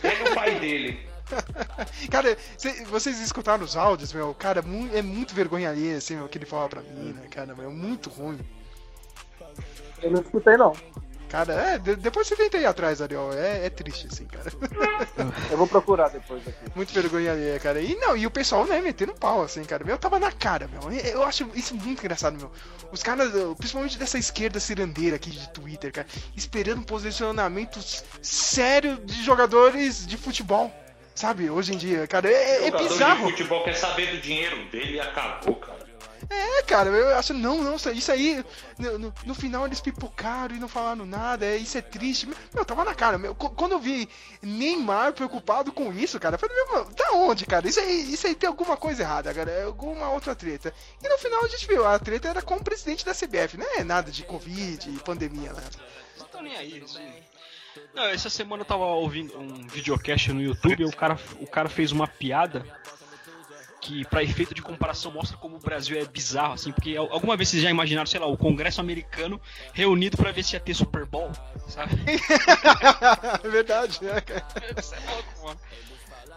[0.00, 1.06] Pega o pai dele.
[2.10, 4.34] Cara, cê- vocês escutaram os áudios, meu?
[4.34, 7.54] Cara, mu- é muito vergonha alheia, assim, meu, que ele fala pra mim, né, cara?
[7.54, 8.38] meu, É muito ruim.
[10.02, 10.72] Eu não escutei, não.
[11.28, 13.30] Cara, é, de- depois você tenta ir atrás, Ariel.
[13.34, 14.50] É, é triste, assim, cara.
[15.50, 16.56] Eu vou procurar depois aqui.
[16.74, 17.82] Muito vergonha alheia, cara.
[17.82, 19.84] E não, e o pessoal, né, metendo pau, assim, cara.
[19.84, 20.90] Meu, tava na cara, meu.
[20.90, 22.50] Eu acho isso muito engraçado, meu.
[22.90, 30.06] Os caras, principalmente dessa esquerda cirandeira aqui de Twitter, cara, esperando posicionamentos sérios de jogadores
[30.06, 30.72] de futebol.
[31.18, 33.26] Sabe, hoje em dia, cara, é, é Jogador bizarro.
[33.26, 35.78] de futebol quer saber do dinheiro dele e acabou, cara.
[36.30, 38.44] É, cara, eu acho, não, não, isso aí,
[38.78, 42.28] no, no- no final eles pipocaram e não falaram nada, é, isso é triste.
[42.54, 44.08] Meu, tava na cara, meu, qu- quando eu vi
[44.40, 47.66] Neymar preocupado com isso, cara, eu falei, meu, da onde, cara?
[47.68, 50.72] Isso aí, isso aí tem alguma coisa errada, cara, é alguma outra treta.
[51.02, 53.76] E no final a gente viu, a treta era com o presidente da CBF, não
[53.76, 55.62] é nada de Covid e pandemia, né?
[56.18, 56.78] Não tô nem aí.
[56.78, 57.00] Isso...
[57.94, 61.68] Não, essa semana eu tava ouvindo um videocast no YouTube e o cara, o cara
[61.68, 62.64] fez uma piada
[63.80, 67.36] que, pra efeito de comparação, mostra como o Brasil é bizarro, assim, porque al- alguma
[67.36, 69.40] vez vocês já imaginaram, sei lá, o Congresso americano
[69.72, 71.30] reunido pra ver se ia ter Super Bowl,
[71.68, 71.92] sabe?
[73.44, 74.44] é verdade, né, cara?
[74.78, 75.60] Isso é louco, mano.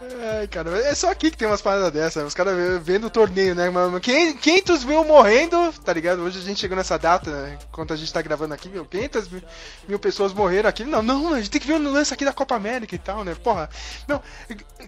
[0.03, 2.25] Ai, cara, é só aqui que tem umas paradas dessas.
[2.25, 3.99] Os caras vendo o torneio, né, mano?
[3.99, 6.23] Quem- 500 mil morrendo, tá ligado?
[6.23, 7.59] Hoje a gente chegou nessa data, né?
[7.69, 9.43] Enquanto a gente tá gravando aqui, meu, 500 mil,
[9.87, 10.83] mil pessoas morreram aqui.
[10.85, 13.23] Não, não, a gente tem que ver o lance aqui da Copa América e tal,
[13.23, 13.35] né?
[13.35, 13.69] Porra,
[14.07, 14.19] não,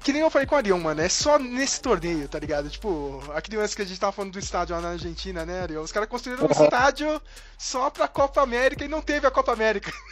[0.02, 2.67] que nem eu falei com o Ariel, mano, é só nesse torneio, tá ligado?
[2.69, 5.82] Tipo, aquele lance que a gente tava falando do estádio lá na Argentina, né, Ariel?
[5.84, 7.21] Os caras construíram um estádio
[7.56, 9.91] só pra Copa América e não teve a Copa América.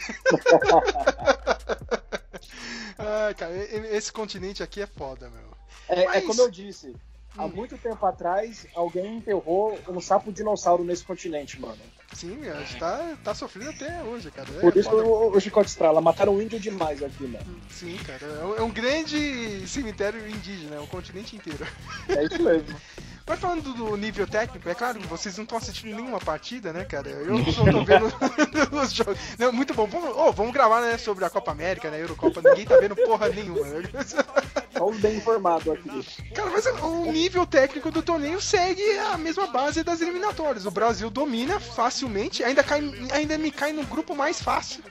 [2.98, 3.54] Ai, cara,
[3.94, 5.52] esse continente aqui é foda, meu.
[5.88, 6.94] É, é Mas- como eu disse,
[7.36, 11.78] há muito tempo atrás, alguém enterrou um sapo dinossauro nesse continente, mano.
[12.12, 12.40] Sim,
[12.78, 14.46] tá, tá sofrendo até hoje, cara.
[14.58, 15.02] É Por isso foda.
[15.02, 17.60] o, o Chicote Estrala mataram índio demais aqui, mano.
[17.70, 18.26] Sim, cara.
[18.26, 21.66] É um, é um grande cemitério indígena, é um continente inteiro.
[22.08, 22.78] É isso mesmo.
[23.26, 27.08] Mas falando do nível técnico, é claro, vocês não estão assistindo nenhuma partida, né, cara?
[27.08, 28.06] Eu só tô vendo
[28.82, 29.18] os jogos.
[29.38, 29.86] Não, muito bom.
[29.86, 32.42] Vamos, ô, vamos gravar, né, sobre a Copa América, né, Eurocopa.
[32.42, 33.62] Ninguém tá vendo porra nenhuma.
[34.82, 35.88] Só os bem informados aqui.
[36.34, 40.66] Cara, mas o nível técnico do torneio segue a mesma base das eliminatórias.
[40.66, 44.82] O Brasil domina facilmente, ainda, cai, ainda me cai no grupo mais fácil.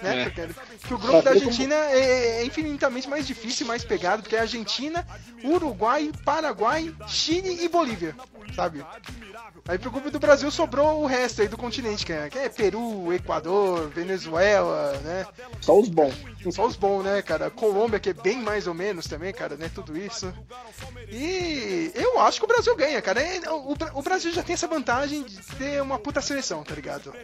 [0.00, 0.22] Né?
[0.22, 0.24] É.
[0.24, 4.36] Porque, porque o grupo da Argentina é, é infinitamente mais difícil e mais pegado, porque
[4.36, 5.04] é Argentina,
[5.42, 8.14] Uruguai, Paraguai, Chile e Bolívia,
[8.54, 8.84] sabe?
[9.66, 12.48] Aí pro grupo do Brasil sobrou o resto aí do continente, que é, que é
[12.48, 15.26] Peru, Equador, Venezuela, né?
[15.60, 16.14] Só os bons.
[16.50, 17.50] Só os bons, né, cara?
[17.50, 19.70] Colômbia, que é bem mais ou menos também, cara, né?
[19.74, 20.32] Tudo isso.
[21.10, 23.20] E eu acho que o Brasil ganha, cara.
[23.22, 26.74] É, O, Bra- o Brasil já tem essa vantagem de ter uma puta seleção, tá
[26.74, 27.14] ligado?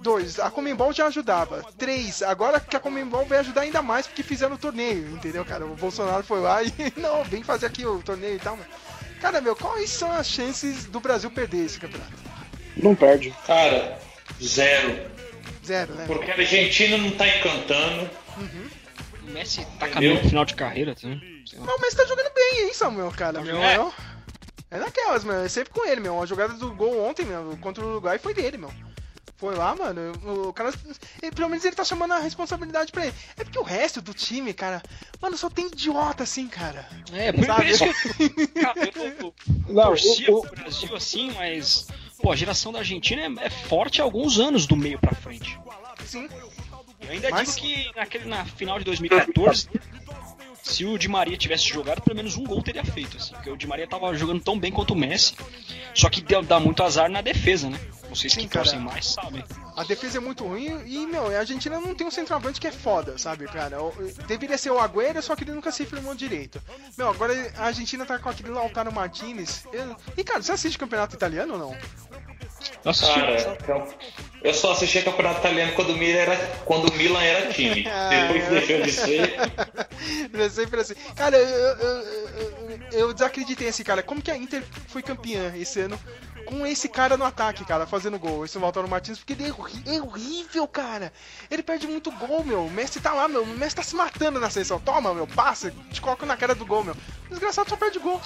[0.00, 1.64] Dois, a Comembol já ajudava.
[1.76, 5.64] Três, agora que a Comembol vai ajudar ainda mais porque fizeram o torneio, entendeu, cara?
[5.66, 8.56] O Bolsonaro foi lá e, não, vem fazer aqui o torneio e tal.
[8.56, 8.68] mano.
[9.20, 12.12] Cara, meu, quais são as chances do Brasil perder esse campeonato?
[12.76, 13.34] Não perde.
[13.46, 13.98] Cara,
[14.42, 15.10] zero.
[15.64, 16.04] Zero, né?
[16.06, 18.10] Porque a Argentina não tá encantando.
[19.26, 21.08] O Messi tá caminhando pro final de carreira, tá?
[21.08, 23.56] Não, mas tá jogando bem, hein, Samuel, cara, meu.
[23.58, 23.76] É.
[23.76, 25.36] É, é naquelas, meu.
[25.36, 26.20] É sempre com ele, meu.
[26.22, 28.72] A jogada do gol ontem, meu, contra o Uruguai foi dele, meu.
[29.36, 30.12] Foi lá, mano.
[30.48, 30.72] O cara.
[31.22, 33.14] ele- pelo menos ele tá chamando a responsabilidade pra ele.
[33.36, 34.80] É porque o resto do time, cara.
[35.20, 36.88] Mano, só tem idiota assim, cara.
[37.12, 37.70] É, por, Sabe?
[37.70, 38.74] isso que eu, cara,
[39.20, 39.34] eu,
[39.68, 41.88] Não, torcia o- o- pro Brasil assim, mas
[42.22, 45.58] pô, a geração da Argentina é, é forte há alguns anos do meio pra frente.
[46.06, 46.28] Sim.
[47.06, 49.68] Eu ainda Mas- digo que naquele, na final de 2014,
[50.62, 53.56] se o Di Maria tivesse jogado, pelo menos um gol teria feito, assim, porque o
[53.56, 55.34] Di Maria tava jogando tão bem quanto o Messi,
[55.94, 57.78] só que deu, dá muito azar na defesa, né?
[58.08, 58.64] Vocês Sim, que cara.
[58.64, 59.44] torcem mais sabem.
[59.76, 62.70] A defesa é muito ruim e, meu, a Argentina não tem um centroavante que é
[62.72, 63.82] foda, sabe, cara?
[63.82, 63.92] O-
[64.28, 66.62] Deveria ser o Agüero, só que ele nunca se firmou direito.
[66.96, 69.64] Meu, agora a Argentina tá com aquele Lautaro Martinez.
[70.16, 71.76] E, cara, você assiste campeonato italiano ou não?
[72.84, 73.88] Nossa, Cara, eu-
[74.42, 77.86] eu só assisti campeonato italiano quando o Milan era, quando o Milan era time.
[77.90, 78.50] Ah, Depois é.
[78.50, 79.34] deixou de ser.
[80.34, 80.94] É sempre assim.
[81.16, 84.02] Cara, eu, eu, eu- desacreditei assim, cara.
[84.02, 85.98] Como que a Inter foi campeã esse ano
[86.46, 88.44] com esse cara no ataque, cara, fazendo gol?
[88.44, 91.10] Esse Lautaro Martins, porque ele é, é horrível, cara.
[91.50, 92.66] Ele perde muito gol, meu.
[92.66, 93.44] O Messi tá lá, meu.
[93.44, 94.78] O Messi tá se matando na seleção.
[94.80, 96.96] Toma, meu, passa, te coloca na cara do gol, meu.
[97.30, 98.20] Desgraçado só perde gol.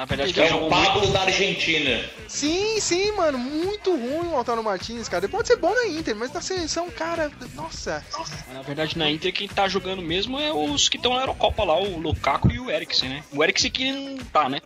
[0.00, 0.86] Na verdade, quem É o jogou muito.
[0.86, 2.02] Pablo da Argentina.
[2.26, 3.36] Sim, sim, mano.
[3.36, 5.26] Muito ruim o Lautaro Martins, cara.
[5.26, 8.02] Ele pode ser bom na Inter, mas na seleção, cara, nossa.
[8.50, 11.78] Na verdade, na Inter, quem tá jogando mesmo é os que estão na Eurocopa lá,
[11.78, 13.24] o Lukaku e o Eriksen, né?
[13.30, 14.62] O Eriksen que não tá, né?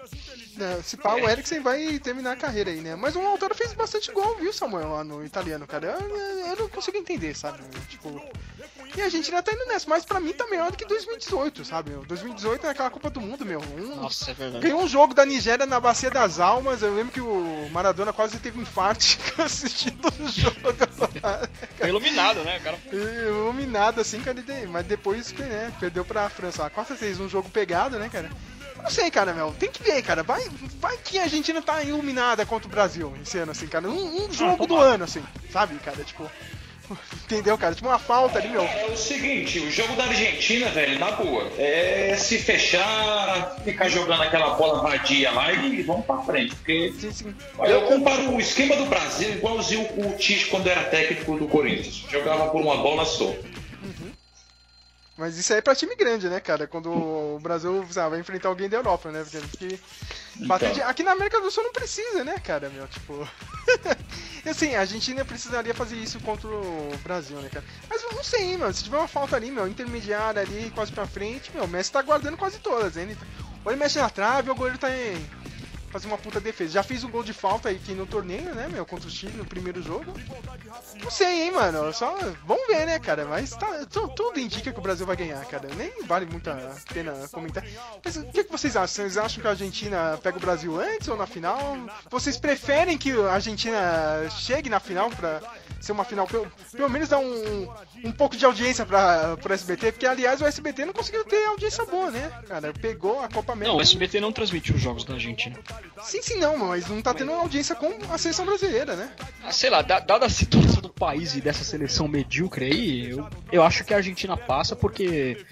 [0.56, 2.94] Né, Se pá, o Eriksen vai terminar a carreira aí, né?
[2.96, 5.98] Mas o Lautaro fez bastante gol, viu, Samuel, lá no italiano, cara?
[6.00, 7.58] Eu, eu não consigo entender, sabe?
[7.88, 8.22] Tipo,
[8.96, 11.90] E a Argentina tá indo nessa, mas pra mim tá melhor do que 2018, sabe?
[11.90, 12.04] meu?
[12.04, 13.60] 2018 é aquela Copa do Mundo, meu.
[13.60, 14.62] Um, Nossa, é verdade.
[14.62, 16.82] Ganhou um jogo da Nigéria na Bacia das Almas.
[16.82, 19.04] Eu lembro que o Maradona quase teve um infarto
[19.38, 20.56] assistindo o jogo.
[21.78, 22.78] Foi iluminado, né, cara?
[22.92, 24.42] Iluminado assim, cara.
[24.68, 26.70] Mas depois né, perdeu pra França.
[26.70, 28.30] 4x6, um jogo pegado, né, cara?
[28.84, 29.50] Não sei, cara, meu.
[29.58, 30.22] Tem que ver, cara.
[30.22, 30.46] Vai,
[30.78, 33.88] vai que a Argentina tá iluminada contra o Brasil esse ano, assim, cara.
[33.88, 36.04] Um, um jogo do ano, assim, sabe, cara?
[36.04, 36.30] Tipo.
[37.24, 37.74] Entendeu, cara?
[37.74, 38.60] Tipo uma falta ali, meu.
[38.60, 44.22] É o seguinte, o jogo da Argentina, velho, na boa, é se fechar, ficar jogando
[44.22, 46.54] aquela bola vadia lá e vamos pra frente.
[46.54, 47.34] Porque, Sim, sim.
[47.58, 52.04] olha, eu comparo o esquema do Brasil igualzinho o Tite quando era técnico do Corinthians.
[52.10, 53.32] Jogava por uma bola só.
[55.16, 56.66] Mas isso aí é pra time grande, né, cara?
[56.66, 59.24] Quando o Brasil lá, vai enfrentar alguém da Europa, né?
[59.30, 59.78] Porque
[60.46, 62.86] bater de- aqui na América do Sul não precisa, né, cara, meu?
[62.88, 63.28] Tipo.
[64.44, 67.64] Assim, a Argentina precisaria fazer isso contra o Brasil, né, cara?
[67.88, 68.72] Mas eu não sei, meu.
[68.72, 72.02] Se tiver uma falta ali, meu, intermediária ali, quase pra frente, meu, o Messi tá
[72.02, 73.14] guardando quase todas, hein?
[73.18, 73.26] Tá-
[73.64, 75.24] Ou ele mexe na trave, ou o goleiro tá em.
[75.94, 76.72] Fazer uma puta defesa.
[76.72, 78.84] Já fiz um gol de falta aí aqui no torneio, né, meu?
[78.84, 80.12] Contra o Chile no primeiro jogo.
[81.00, 81.92] Não sei, hein, mano.
[81.92, 82.18] Só.
[82.44, 83.24] Vamos ver, né, cara?
[83.26, 85.68] Mas tá, tu- tudo indica que o Brasil vai ganhar, cara.
[85.76, 87.62] Nem vale muito a pena comentar.
[88.04, 88.88] Mas o que, que vocês acham?
[88.88, 91.76] Vocês acham que a Argentina pega o Brasil antes ou na final?
[92.10, 95.40] Vocês preferem que a Argentina chegue na final pra
[95.84, 96.26] ser uma final?
[96.26, 97.68] Pelo, pelo menos dar um,
[98.04, 99.92] um pouco de audiência pra, pro SBT?
[99.92, 102.30] Porque, aliás, o SBT não conseguiu ter audiência boa, né?
[102.48, 103.72] Cara, pegou a Copa América.
[103.72, 105.56] Não, o SBT não transmite os jogos da Argentina.
[106.02, 109.10] Sim, sim, não, mas não tá tendo audiência com a seleção brasileira, né?
[109.42, 113.28] Ah, sei lá, da- dada a situação do país e dessa seleção medíocre aí, eu,
[113.52, 115.44] eu acho que a Argentina passa porque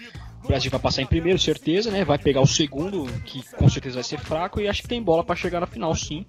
[0.45, 2.05] o Brasil vai passar em primeiro, certeza, né?
[2.05, 5.23] Vai pegar o segundo, que com certeza vai ser fraco, e acho que tem bola
[5.23, 6.27] pra chegar na final, sim.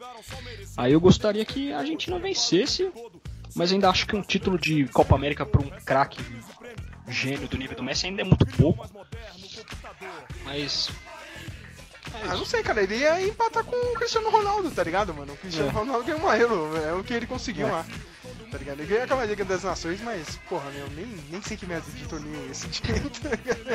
[0.78, 2.92] Aí eu gostaria que a Argentina vencesse,
[3.56, 6.24] mas ainda acho que um título de Copa América pra um craque
[7.08, 8.88] gênio do nível do Messi ainda é muito pouco.
[10.46, 10.89] Mas.
[12.30, 15.34] Ah, não sei, cara, ele ia empatar com o Cristiano Ronaldo, tá ligado, mano?
[15.34, 15.72] O Cristiano É.
[15.72, 17.86] Ronaldo ganhou uma Euro, é o que ele conseguiu lá.
[18.52, 18.80] Tá ligado?
[18.80, 22.06] Ele ganhou aquela Liga das Nações, mas, porra, meu, nem, nem sei que merda de
[22.06, 23.20] torneio é esse direito.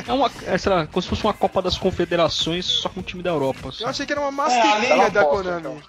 [0.07, 0.31] É uma.
[0.47, 3.31] É, sei lá, como se fosse uma Copa das Confederações só com o time da
[3.31, 3.71] Europa.
[3.81, 5.83] Eu achei que era uma É, ali Master ela League da aposta, Konami.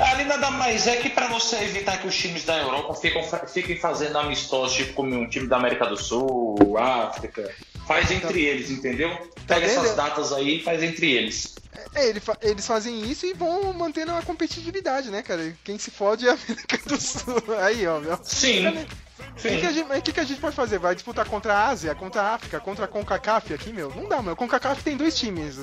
[0.00, 3.78] Ali nada mais é que pra você evitar que os times da Europa ficam, fiquem
[3.78, 7.54] fazendo amistosos, tipo como um time da América do Sul, África.
[7.86, 9.10] Faz entre eles, entendeu?
[9.46, 9.80] Pega vendo?
[9.80, 11.54] essas datas aí e faz entre eles.
[11.94, 15.54] É, ele fa- eles fazem isso e vão mantendo a competitividade, né, cara?
[15.64, 17.42] Quem se fode é a América do Sul.
[17.62, 18.18] Aí, ó, meu.
[18.22, 18.66] Sim.
[18.68, 18.72] O
[19.36, 20.78] que, que que, que a gente pode fazer?
[20.78, 23.90] Vai disputar contra a Ásia, contra a África, contra a CONCACAF aqui, meu?
[23.94, 24.36] Não dá, meu.
[24.36, 25.56] CONCACAF tem dois times.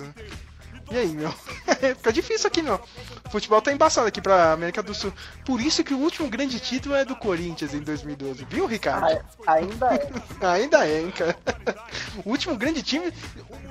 [0.90, 1.32] E aí, meu?
[1.98, 2.80] Fica difícil aqui, meu.
[3.26, 5.14] O futebol tá embaçado aqui pra América do Sul.
[5.46, 9.22] Por isso que o último grande título é do Corinthians em 2012, viu, Ricardo?
[9.46, 10.10] Ainda é.
[10.48, 11.38] Ainda é, hein, cara.
[12.26, 13.12] O último grande time,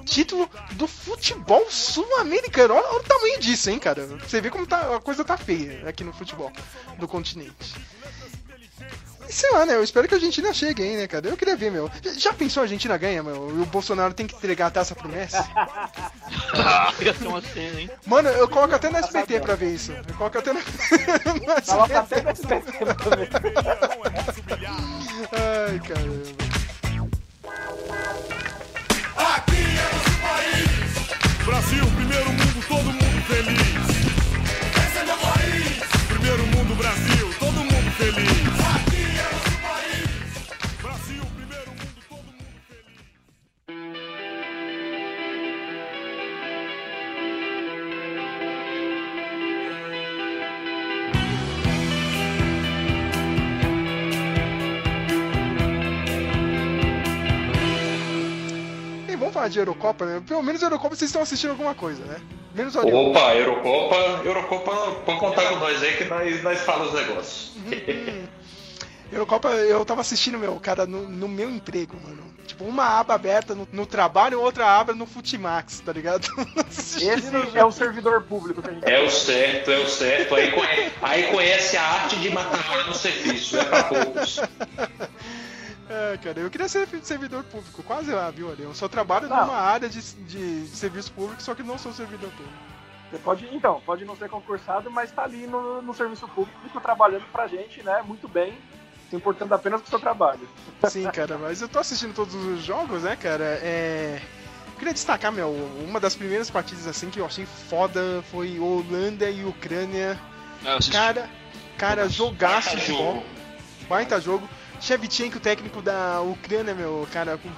[0.04, 2.74] título do futebol sul-americano.
[2.74, 4.06] Olha, olha o tamanho disso, hein, cara.
[4.06, 6.52] Você vê como tá, a coisa tá feia aqui no futebol
[6.98, 7.74] do continente.
[9.28, 9.74] Sei lá, né?
[9.74, 11.28] Eu espero que a Argentina chegue, hein, né, cara?
[11.28, 11.90] Eu queria ver, meu.
[12.02, 13.34] Já- Já pensou a Argentina ganha, meu?
[13.58, 15.36] E o Bolsonaro tem que entregar a taça pro Messi?
[17.00, 17.90] Ia ser uma cena, hein?
[18.06, 19.92] Mano, eu coloco até no SBT pra ver isso.
[19.92, 20.58] Eu coloco até no.
[20.60, 21.98] no Coloca SBT.
[21.98, 23.28] até no SBT pra ver.
[25.32, 26.45] Ai, caramba.
[59.46, 60.22] Falar de Eurocopa, né?
[60.26, 62.20] Pelo menos Eurocopa vocês estão assistindo alguma coisa, né?
[62.54, 62.80] Menos o.
[62.80, 64.72] Opa, Eurocopa, Eurocopa,
[65.04, 67.52] pode contar com nós aí que nós, nós falamos os negócios.
[69.12, 72.34] Eurocopa, eu tava assistindo, meu, cara, no, no meu emprego, mano.
[72.44, 76.26] Tipo, uma aba aberta no, no trabalho, outra aba no Futimax, tá ligado?
[76.70, 77.08] Esse
[77.54, 80.34] é o servidor público que a gente É o certo, é o certo.
[80.34, 84.40] Aí conhece, aí conhece a arte de matar no serviço, é pra poucos.
[85.88, 88.64] É, cara, eu queria ser servidor público, quase lá, viu, ali.
[88.64, 89.46] Eu só trabalho Não.
[89.46, 92.66] numa área de, de serviço público, só que não sou servidor público.
[93.10, 97.24] Você pode, então, pode não ser concursado, mas tá ali no, no serviço público trabalhando
[97.30, 98.02] pra gente, né?
[98.02, 98.58] Muito bem,
[99.08, 100.48] se importando apenas com o seu trabalho.
[100.88, 103.44] Sim, cara, mas eu tô assistindo todos os jogos, né, cara?
[103.62, 104.20] É.
[104.66, 105.50] Eu queria destacar, meu,
[105.88, 110.20] uma das primeiras partidas assim que eu achei foda foi Holanda e Ucrânia.
[110.64, 110.78] Ah.
[110.90, 111.30] Cara,
[111.78, 113.14] cara, jogaço de bom.
[113.14, 113.22] jogo.
[113.88, 114.46] Baita jogo.
[114.80, 117.48] Shevchenko, o técnico da Ucrânia, meu, cara, com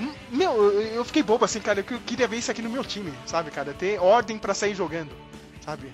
[0.00, 1.80] Hum, Meu, eu fiquei bobo assim, cara.
[1.80, 3.74] Eu queria ver isso aqui no meu time, sabe, cara?
[3.74, 5.10] Ter ordem pra sair jogando,
[5.60, 5.92] sabe?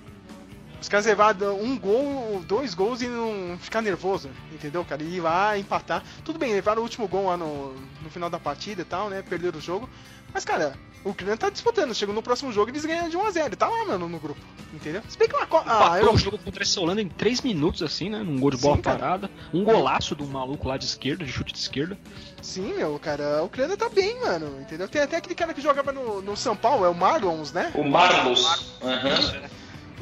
[0.81, 5.03] Os caras levaram um gol, dois gols e não ficar nervoso, entendeu, cara?
[5.03, 6.03] E ir lá empatar.
[6.23, 9.23] Tudo bem, levaram o último gol lá no, no final da partida e tal, né?
[9.23, 9.89] Perderam o jogo.
[10.35, 11.95] Mas, cara, o Ucrânia tá disputando.
[11.95, 13.55] Chegou no próximo jogo eles ganham de 1x0.
[13.55, 14.41] Tá lá, mano, no grupo,
[14.73, 15.01] entendeu?
[15.09, 15.93] Se bem que uma Copa.
[15.93, 16.13] Ah, eu...
[16.13, 18.19] o jogo contra essa Holanda em 3 minutos, assim, né?
[18.19, 19.31] Num gol de bola Sim, parada.
[19.53, 21.97] Um golaço um maluco lá de esquerda, de chute de esquerda.
[22.43, 24.89] Sim, meu, cara, a Ucrânia tá bem, mano, entendeu?
[24.89, 27.71] Tem até aquele cara que jogava no, no São Paulo, é o Marlons, né?
[27.75, 28.45] O Marlos.
[28.83, 29.49] Aham.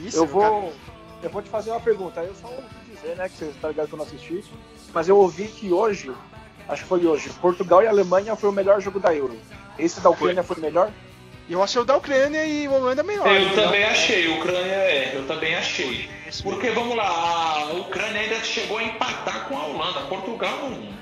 [0.03, 0.51] Isso, Eu meu, cara.
[0.51, 0.73] vou,
[1.23, 2.23] eu vou te fazer uma pergunta.
[2.23, 4.45] Eu só ouvi dizer, né, que você tá ligado que eu não assisti,
[4.95, 6.11] mas eu ouvi que hoje,
[6.69, 9.37] acho que foi hoje, Portugal e Alemanha foi o melhor jogo da Euro.
[9.83, 10.93] Esse da Ucrânia foi o melhor?
[11.51, 13.27] Eu achei o da Ucrânia e o Holanda melhor.
[13.27, 13.65] Eu entendeu?
[13.65, 16.09] também achei, Ucrânia é, eu também achei.
[16.43, 20.01] Porque vamos lá, a Ucrânia ainda chegou a empatar com a Holanda.
[20.03, 20.93] Portugal não.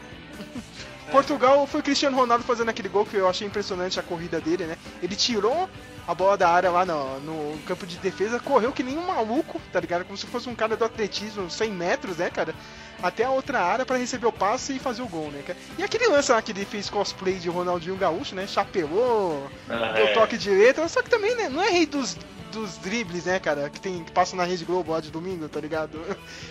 [1.11, 4.64] Portugal foi o Cristiano Ronaldo fazendo aquele gol que eu achei impressionante a corrida dele,
[4.64, 4.77] né?
[5.03, 5.68] Ele tirou
[6.07, 9.61] a bola da área lá no, no campo de defesa, correu que nem um maluco,
[9.73, 10.05] tá ligado?
[10.05, 12.55] Como se fosse um cara do atletismo, 100 metros, né, cara?
[13.03, 15.59] Até a outra área pra receber o passe e fazer o gol, né, cara?
[15.79, 18.46] E aquele lance lá que ele fez cosplay de Ronaldinho Gaúcho, né?
[18.46, 20.12] Chapelou, Ah, deu é.
[20.12, 21.49] toque de letra, só que também, né?
[21.49, 22.16] Não é rei dos,
[22.53, 23.70] dos dribles, né, cara?
[23.70, 25.99] Que, tem, que passa na Rede Globo lá de domingo, tá ligado?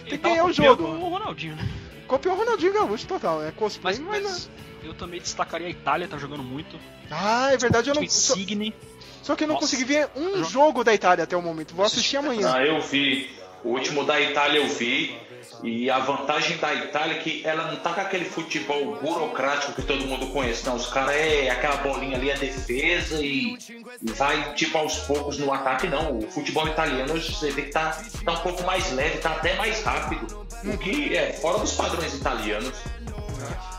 [0.03, 0.83] Tem que ganhar o jogo.
[0.83, 1.67] O Ronaldinho, né?
[2.09, 4.49] Copiou o Ronaldinho Gaúcho total, é cosplay, Mas, mas, mas
[4.83, 6.77] eu também destacaria a Itália, tá jogando muito.
[7.09, 8.07] Ah, é verdade, eu não.
[8.09, 8.73] Só, Insigne.
[9.21, 9.67] só que eu não Nossa.
[9.67, 11.73] consegui ver um Jo- jogo da Itália até o momento.
[11.75, 12.51] Vou assistir amanhã.
[12.53, 13.29] Ah, eu vi.
[13.63, 15.15] O último da Itália eu vi.
[15.63, 19.81] E a vantagem da Itália é que ela não tá com aquele futebol burocrático que
[19.81, 20.75] todo mundo conhece, não.
[20.75, 23.57] Os caras é aquela bolinha ali, a defesa e,
[24.01, 26.17] e vai tipo aos poucos no ataque, não.
[26.17, 29.83] O futebol italiano você vê que tá, tá um pouco mais leve, tá até mais
[29.83, 30.47] rápido.
[30.63, 32.73] O que é fora dos padrões italianos.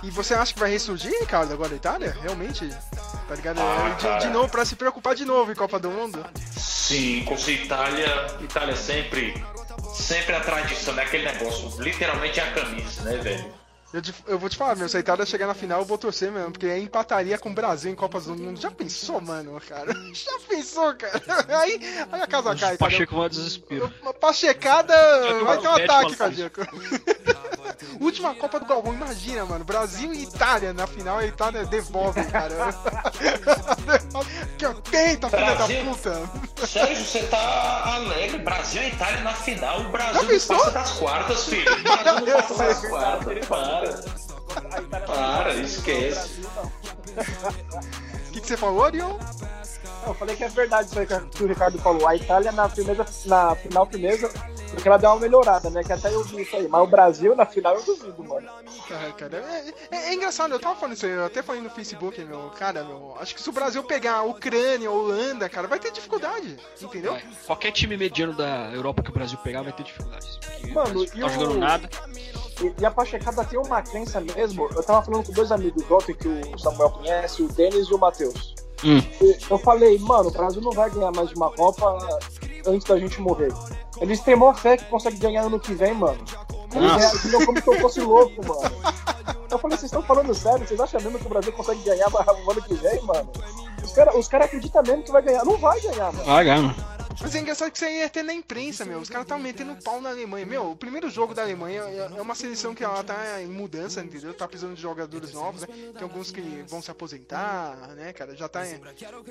[0.03, 2.17] E você acha que vai ressurgir, Ricardo, agora a Itália?
[2.23, 2.69] Realmente?
[3.29, 3.61] Tá ligado?
[3.61, 6.25] Ah, de, de novo, pra se preocupar de novo em Copa do Mundo?
[6.57, 9.35] Sim, com essa Itália, Itália sempre,
[10.01, 11.03] sempre a tradição, né?
[11.03, 13.61] Aquele negócio, literalmente é a camisa, né, velho?
[13.93, 15.99] Eu, te- eu vou te falar, meu, se a Itália chegar na final, eu vou
[15.99, 18.61] torcer mesmo, porque aí empataria com o Brasil em Copas do Mundo.
[18.61, 19.93] Já pensou, mano, cara?
[20.15, 21.21] Já pensou, cara?
[21.59, 21.81] Aí,
[22.13, 23.93] aí a casa cai, Pacheco vai ao desespero.
[24.01, 24.95] Uma pachecada
[25.45, 26.61] vai ter um ataque cardíaco.
[28.01, 29.65] Última Copa do Galvão, imagina, mano.
[29.65, 32.55] Brasil e Itália na final, a Itália devolve, cara.
[34.59, 36.67] que tenta, filha da puta.
[36.67, 38.39] Sérgio, você tá alegre.
[38.39, 39.81] Brasil e Itália na final.
[39.81, 41.73] O Brasil não passa das quartas, filho.
[41.73, 43.47] O Brasil não passa das quartas.
[43.47, 43.91] Para.
[45.07, 46.43] Para, esquece.
[48.29, 49.19] O que, que você falou, Arion?
[50.03, 52.07] Não, eu falei que é verdade isso aí que o Ricardo falou.
[52.07, 54.31] A Itália na, firmeza, na final firmeza,
[54.71, 55.83] porque ela deu uma melhorada, né?
[55.85, 56.67] Que até eu vi isso aí.
[56.69, 58.49] Mas o Brasil na final eu duvido, mano.
[58.91, 59.37] Ah, cara,
[59.91, 62.51] é, é- é engraçado, eu tava falando isso aí, eu até falei no Facebook, meu,
[62.59, 66.57] cara, meu, acho que se o Brasil pegar a Ucrânia, Holanda, cara, vai ter dificuldade,
[66.81, 67.13] entendeu?
[67.13, 67.23] Vai.
[67.47, 70.39] Qualquer time mediano da Europa que o Brasil pegar vai ter dificuldades.
[70.73, 71.91] Mano, o e não tá o- jogando nada.
[72.63, 74.69] E, e a Pachecada tem uma crença mesmo.
[74.75, 77.99] Eu tava falando com dois amigos ontem que o Samuel conhece, o Denis e o
[77.99, 78.55] Matheus.
[78.85, 79.03] Hum.
[79.51, 81.99] Eu falei, mano, o Brasil não vai ganhar mais uma Copa
[82.67, 83.53] antes da gente morrer.
[84.01, 86.19] Eles têm maior fé que consegue ganhar ano que vem, mano.
[86.75, 88.77] Eles reagiram como se eu fosse louco, mano.
[89.51, 90.67] Eu falei, vocês estão falando sério?
[90.67, 93.29] Vocês acham mesmo que o Brasil consegue ganhar o ano que vem, mano?
[93.83, 95.45] Os caras os cara acreditam mesmo que vai ganhar.
[95.45, 96.25] Não vai ganhar, mano.
[96.25, 97.00] Vai ganhar, mano.
[97.21, 98.99] Mas é engraçado que isso aí é até na imprensa, meu.
[98.99, 100.47] Os caras estavam metendo pau na Alemanha.
[100.47, 104.01] Meu, o primeiro jogo da Alemanha é é uma seleção que ela tá em mudança,
[104.03, 104.33] entendeu?
[104.35, 105.69] Tá precisando de jogadores novos, né?
[105.93, 108.35] Tem alguns que vão se aposentar, né, cara?
[108.37, 108.61] Já tá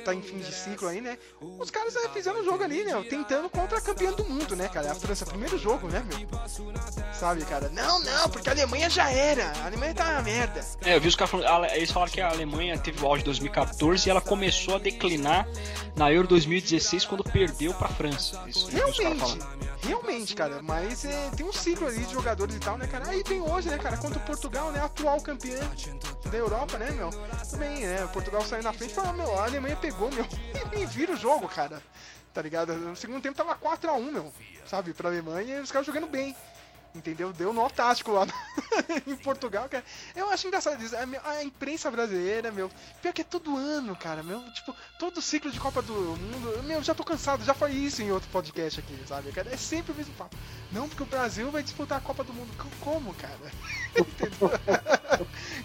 [0.04, 1.18] tá em fim de ciclo aí, né?
[1.42, 2.94] Os caras é, fizeram um jogo ali, né?
[3.10, 4.92] Tentando contra a campeã do mundo, né, cara?
[4.92, 6.28] A França, primeiro jogo, né, meu?
[7.14, 7.70] Sabe, cara?
[7.70, 9.52] Não, não, porque a Alemanha já era.
[9.62, 10.66] A Alemanha tá na merda.
[10.82, 11.66] É, eu vi os caras falando.
[11.72, 15.48] Eles falaram que a Alemanha teve o auge em 2014 e ela começou a declinar
[15.96, 18.44] na Euro 2016 quando perdeu pra França.
[18.46, 19.40] Isso, os caras Realmente,
[19.82, 23.10] realmente, cara, mas é, tem um ciclo ali de jogadores e tal, né, cara?
[23.10, 25.72] Aí tem hoje, né, cara, contra o Portugal, né, atual campeão
[26.30, 27.10] da Europa, né, meu?
[27.50, 30.26] Também, né, Portugal saiu na frente e falou, meu, a Alemanha pegou, meu,
[30.78, 31.82] e vira o jogo, cara,
[32.34, 32.74] tá ligado?
[32.74, 34.34] No segundo tempo tava 4x1, meu,
[34.66, 36.36] sabe, pra Alemanha e os caras jogando bem.
[36.96, 37.32] Entendeu?
[37.32, 38.26] Deu nó tático lá
[39.06, 39.86] em Portugal, cara.
[40.16, 40.96] Eu acho engraçado isso.
[40.96, 42.70] A, imprensa brasileira, meu.
[43.02, 44.42] Pior que é todo ano, cara, meu.
[44.54, 46.64] Tipo, todo ciclo de Copa do Mundo.
[46.64, 47.46] Meu, já tô cansado.
[47.46, 49.32] Já falei isso em outro podcast aqui, sabe?
[49.32, 50.36] Cara, é sempre o mesmo papo.
[50.72, 52.52] Não, porque o Brasil vai disputar a Copa do Mundo.
[52.58, 53.38] Co- Como, cara?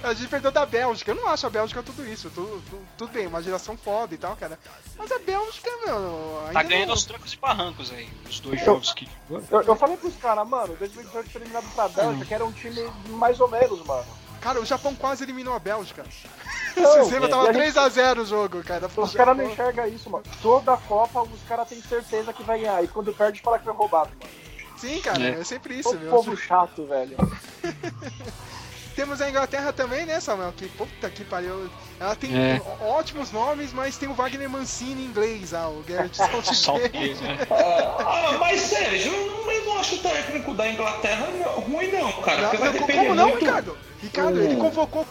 [0.03, 1.11] A gente perdeu da Bélgica.
[1.11, 2.31] Eu não acho a Bélgica tudo isso.
[2.31, 4.59] Tudo, tudo, tudo bem, uma geração foda e tal, cara.
[4.99, 6.43] Mas a Bélgica, meu.
[6.53, 8.09] Tá ganhando não- aos trancos e barrancos aí.
[8.29, 9.09] Os dois Eu- jogos que.
[9.31, 12.83] Eu, eu falei pros caras, mano, 2018 foi eliminado pra Bélgica, que era um time
[13.11, 14.05] mais ou menos, mano.
[14.41, 16.05] Cara, o Japão quase eliminou a Bélgica.
[16.77, 17.29] Não, Vocês lembram?
[17.29, 18.91] é, Tava e a gente- 3x0 o jogo, cara.
[18.97, 20.25] Os caras não enxergam isso, mano.
[20.43, 22.83] Toda a Copa os caras têm certeza que vai ganhar.
[22.83, 24.44] E quando perde, fala que foi roubado, mano.
[24.85, 25.41] Sim, cara, É.
[25.41, 26.11] é, sempre isso, meu.
[26.11, 27.17] povo chato, velho.
[28.95, 30.53] Temos a Inglaterra também, né, Samuel?
[30.57, 31.69] Que puta que pariu.
[31.99, 32.61] Ela tem É.
[32.81, 36.17] ótimos nomes, mas tem o Wagner Mancini em inglês, ah, o Garrett
[36.55, 37.15] Southgate.
[37.15, 37.39] Né?
[37.51, 41.27] Ah, mas Sérgio, eu não, acho o técnico da Inglaterra
[41.57, 42.43] ruim não, cara.
[42.43, 43.41] Não, vai como não, muito...
[43.45, 43.79] Ricardo?
[44.01, 44.43] Ricardo, Hum.
[44.45, 45.07] ele convocou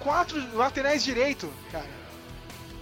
[0.00, 2.01] quatro laterais direito, cara.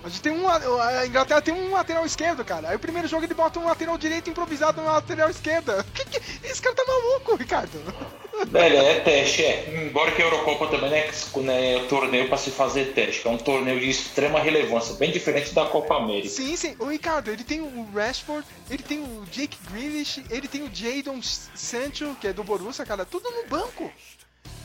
[0.03, 0.49] A gente tem um.
[0.49, 2.71] A Inglaterra tem um lateral esquerdo, cara.
[2.71, 5.85] Aí o primeiro jogo ele bota um lateral direito improvisado na lateral esquerda.
[5.95, 7.71] Que que- esse cara tá maluco, Ricardo.
[8.49, 9.85] Velho, é teste, é.
[9.87, 11.11] Embora que a Eurocopa também não é,
[11.45, 15.53] né, é torneio pra se fazer teste, é um torneio de extrema relevância, bem diferente
[15.53, 16.31] da Copa América.
[16.31, 16.75] Sim, sim.
[16.79, 21.21] O Ricardo, ele tem o Rashford, ele tem o Jake Grealish, ele tem o Jadon
[21.55, 23.05] Sancho, que é do Borussia, cara.
[23.05, 23.93] Tudo no banco.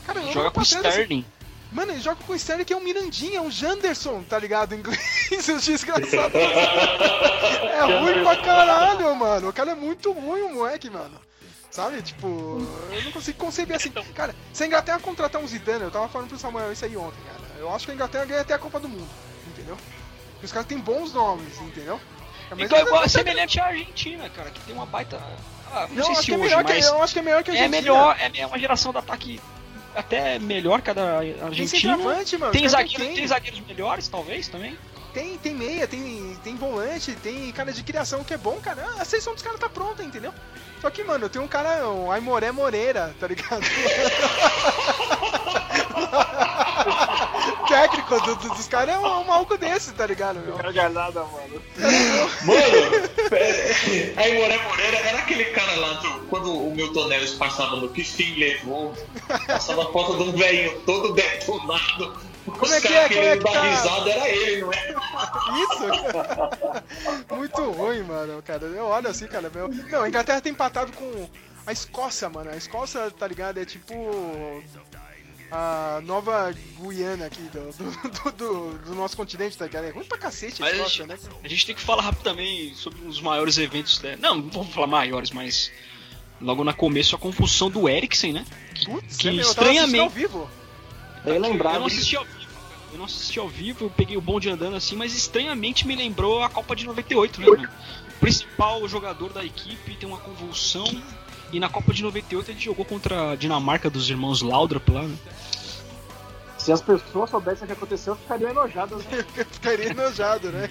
[0.06, 1.24] Cara, Joga com o trás, assim, Sterling.
[1.72, 4.74] Mano, ele joga com o Sterling que é um Mirandinha, é um Janderson, tá ligado?
[4.74, 5.00] Em inglês,
[5.48, 6.34] os desgraçados.
[6.34, 9.48] é ruim pra caralho, mano.
[9.48, 11.20] O cara é muito ruim, o moleque, mano.
[11.70, 12.00] Sabe?
[12.00, 12.26] Tipo,
[12.92, 13.90] eu não consigo conceber assim.
[14.14, 17.18] Cara, se a Inglaterra contratar um Zidane, eu tava falando pro Samuel isso aí ontem,
[17.26, 17.58] cara.
[17.58, 19.08] Eu acho que a Inglaterra ganha até a Copa do Mundo,
[19.48, 19.76] entendeu?
[20.32, 22.00] Porque os caras têm bons nomes, entendeu?
[22.52, 25.20] Então é ainda igual, tá- semelhante à Argentina, cara, que tem uma baita.
[25.70, 27.18] Ah, não, Não, sei acho se que é hoje, melhor que, mas eu acho que
[27.18, 27.80] é melhor que a é Argentina.
[27.82, 29.40] melhor, é é uma geração de ataque
[29.96, 31.20] até melhor que a da
[31.50, 31.66] Tem
[32.38, 32.52] mano.
[32.52, 34.78] Tem, zagueiro, tem zagueiros melhores, talvez, também.
[35.12, 38.84] Tem, tem meia, tem, tem volante, tem cara de criação que é bom, cara.
[38.98, 40.32] A seleção dos caras tá pronta, entendeu?
[40.80, 43.64] Só que, mano, tem um cara, o Aimoré Moreira, tá ligado?
[47.76, 50.38] O técnico do- do- dos caras é um, um maluco desse, tá ligado?
[50.40, 50.56] Meu?
[50.56, 51.62] Não joga nada, mano.
[52.44, 53.10] Mano,
[54.16, 58.02] aí Moré Moreira era aquele cara lá do, quando o Milton Neves passava no que
[58.38, 58.94] levou,
[59.46, 62.26] passava a foto de um velhinho todo detonado.
[62.60, 63.08] Os é que é?
[63.08, 63.62] Como é que tá?
[63.62, 64.94] risada, era ele, não é?
[65.62, 65.84] Isso?
[67.34, 68.64] Muito ruim, mano, cara.
[68.66, 69.68] Eu olho assim, cara, meu.
[69.68, 71.28] Não, a Inglaterra tem empatado com
[71.66, 72.50] a Escócia, mano.
[72.50, 73.58] A Escócia, tá ligado?
[73.58, 73.92] É tipo.
[75.50, 79.84] A nova Guiana aqui do, do, do- do- do nosso continente, tá ligado?
[79.84, 81.18] É ruim pra cacete a Mas a gente, né?
[81.44, 84.00] a gente tem que falar rápido também sobre os maiores eventos.
[84.00, 84.16] Né?
[84.20, 85.70] Não, não vou falar maiores, mas
[86.40, 88.44] logo na começo a confusão do Eriksen, né?
[88.84, 90.50] Putz, que é, meu, eu ao estranhamente- vivo.
[91.24, 92.46] Bem Eu não assisti ao vivo.
[92.92, 96.42] Eu não assisti ao vivo, eu peguei o bonde andando assim, mas estranhamente me lembrou
[96.42, 97.68] a Copa de 98, né, mano?
[98.16, 100.84] O principal jogador da equipe tem uma convulsão.
[101.52, 105.02] E na Copa de 98 a gente jogou contra a Dinamarca dos irmãos Laudrup lá,
[105.02, 105.16] né?
[106.58, 109.04] Se as pessoas soubessem o que aconteceu, ficariam enojadas.
[109.04, 109.24] Né?
[109.36, 110.68] Eu ficaria enojado, né?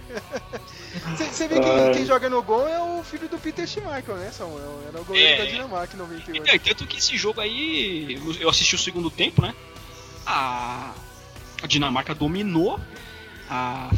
[1.17, 4.81] Você vê quem, quem joga no gol é o filho do Peter Schmeichel, né, Samuel?
[4.89, 5.45] Era o goleiro É.
[5.45, 6.49] da Dinamarca em 98.
[6.49, 9.55] É, tanto que esse jogo aí, eu assisti o segundo tempo, né?
[10.25, 10.93] A,
[11.63, 12.77] a Dinamarca dominou.
[13.49, 13.89] A.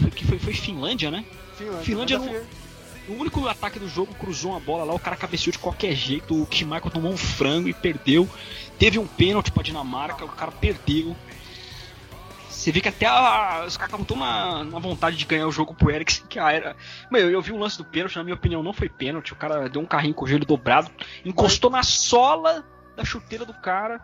[0.00, 1.22] Foi, que foi, foi Finlândia, né?
[1.58, 2.46] Finlândia, Finlândia não-
[3.08, 6.34] O único ataque do jogo cruzou uma bola lá, o cara cabeceou de qualquer jeito,
[6.40, 8.28] o Schmeichel tomou um frango e perdeu.
[8.78, 11.16] Teve um pênalti pra Dinamarca, o cara perdeu.
[12.48, 15.52] Você vê que até a- os caras estavam tão na, na vontade de ganhar o
[15.52, 16.76] jogo pro Eriksen que a era.
[17.10, 19.32] Meu, eu vi o lance do pênalti, na minha opinião não foi pênalti.
[19.32, 20.88] O cara deu um carrinho com o joelho dobrado,
[21.24, 24.00] encostou na sola da chuteira do cara.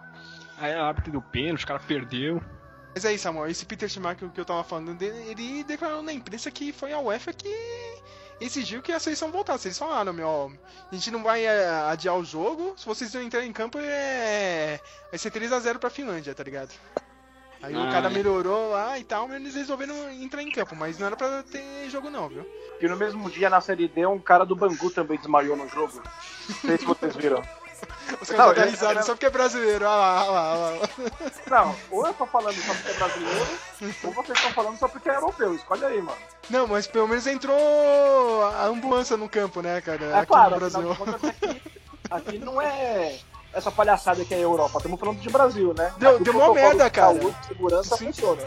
[0.58, 2.42] Aí a árbitro deu pênalti, o cara perdeu.
[2.94, 6.50] Mas aí, Samuel, esse Peter Schmeichel que eu tava falando dele, ele declarou na imprensa
[6.50, 7.48] que foi a UEFA que
[8.40, 9.68] exigiu que a seleção voltasse.
[9.68, 10.50] Eles falaram, meu, ó,
[10.90, 14.80] a gente não vai é, adiar o jogo, se vocês não entrarem em campo, é...
[15.10, 16.70] vai ser 3x0 pra Finlândia, tá ligado?
[17.60, 18.10] Aí o Ah, cara é.
[18.10, 21.90] melhorou lá e tal, mas eles resolveram entrar em campo, mas não era pra ter
[21.90, 22.46] jogo não, viu?
[22.78, 26.00] Que no mesmo dia na Série D, um cara do Bangu também desmaiou no jogo.
[26.48, 27.42] Não sei se vocês viram.
[28.20, 30.88] Os caras dão eu- risada eu- só porque é brasileiro, olha lá, olha lá, lá.
[31.50, 33.46] Não, ou eu tô falando só porque é brasileiro,
[34.04, 35.54] ou vocês estão falando só porque é europeu.
[35.54, 36.18] Escolhe aí, mano.
[36.50, 40.04] Não, mas pelo menos entrou a ambulância no campo, né, cara?
[40.04, 40.96] É aqui claro, no afinal Brasil.
[40.96, 41.62] contas, aqui,
[42.10, 43.18] aqui não é
[43.52, 44.78] essa palhaçada que é a Europa.
[44.78, 45.92] Estamos falando de Brasil, né?
[45.98, 47.06] Deu- Aqui deu protocolo merda, de cara.
[47.18, 48.06] saúde segurança Sim.
[48.06, 48.42] funciona.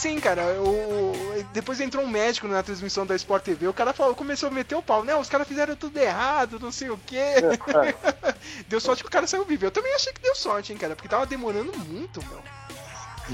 [0.00, 1.12] Sim, cara, o...
[1.52, 4.74] depois entrou um médico na transmissão da Sport TV, o cara falou, começou a meter
[4.74, 5.14] o pau, né?
[5.14, 7.16] Os caras fizeram tudo errado, não sei o quê.
[7.16, 8.34] É,
[8.66, 9.66] deu sorte que o cara saiu vivo.
[9.66, 12.42] Eu também achei que deu sorte, hein, cara, porque tava demorando muito, meu.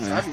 [0.09, 0.33] Sabe?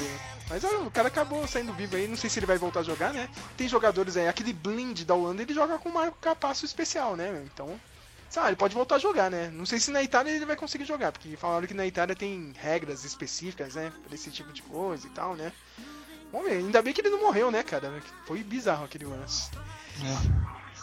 [0.49, 2.83] Mas ó, o cara acabou saindo vivo aí, não sei se ele vai voltar a
[2.83, 3.29] jogar, né?
[3.55, 7.31] Tem jogadores aí, aquele Blind da Holanda, ele joga com o Marco Capasso especial, né?
[7.31, 7.43] meu?
[7.43, 7.79] Então,
[8.27, 9.51] sabe, ele pode voltar a jogar, né?
[9.53, 12.53] Não sei se na Itália ele vai conseguir jogar, porque falaram que na Itália tem
[12.57, 13.93] regras específicas, né?
[14.03, 15.53] Pra esse tipo de coisa e tal, né?
[16.33, 17.93] Vamos ver, ainda bem que ele não morreu, né, cara?
[18.25, 19.51] Foi bizarro aquele lance.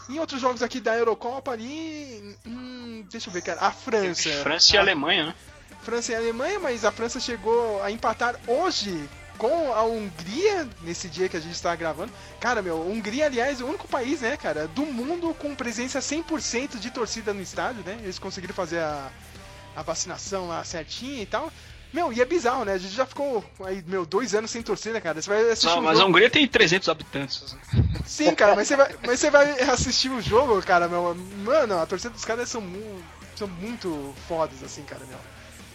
[0.09, 2.37] Em outros jogos aqui da Eurocopa ali.
[2.47, 3.61] Hum, deixa eu ver, cara.
[3.61, 4.31] A França.
[4.45, 5.35] França e a, Alemanha, né?
[5.83, 11.29] França e Alemanha, mas a França chegou a empatar hoje com a Hungria, nesse dia
[11.29, 12.13] que a gente está gravando.
[12.39, 16.79] Cara, meu, Hungria, aliás, é o único país, né, cara, do mundo com presença 100%
[16.79, 17.99] de torcida no estádio, né?
[18.03, 19.11] Eles conseguiram fazer a,
[19.75, 21.51] a vacinação lá certinha e tal.
[21.93, 22.75] Meu, e é bizarro, né?
[22.75, 25.21] A gente já ficou aí, meu, dois anos sem torcida, cara.
[25.21, 26.11] Você vai assistir Não, um mas a jogo...
[26.11, 27.57] Hungria tem 300 habitantes.
[28.07, 31.15] Sim, cara, mas você, vai, mas você vai assistir o jogo, cara, meu.
[31.15, 33.03] Mano, a torcida dos caras são, mu-
[33.35, 35.19] são muito fodas, assim, cara, meu.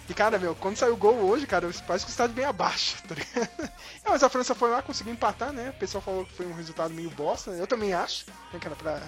[0.08, 2.96] E, cara, meu, quando saiu o gol hoje, cara, parece que o estádio bem abaixo,
[3.08, 3.50] tá ligado?
[4.06, 5.72] É, mas a França foi lá, conseguiu empatar, né?
[5.72, 7.60] O pessoal falou que foi um resultado meio bosta, né?
[7.60, 9.02] Eu também acho, né, cara, pra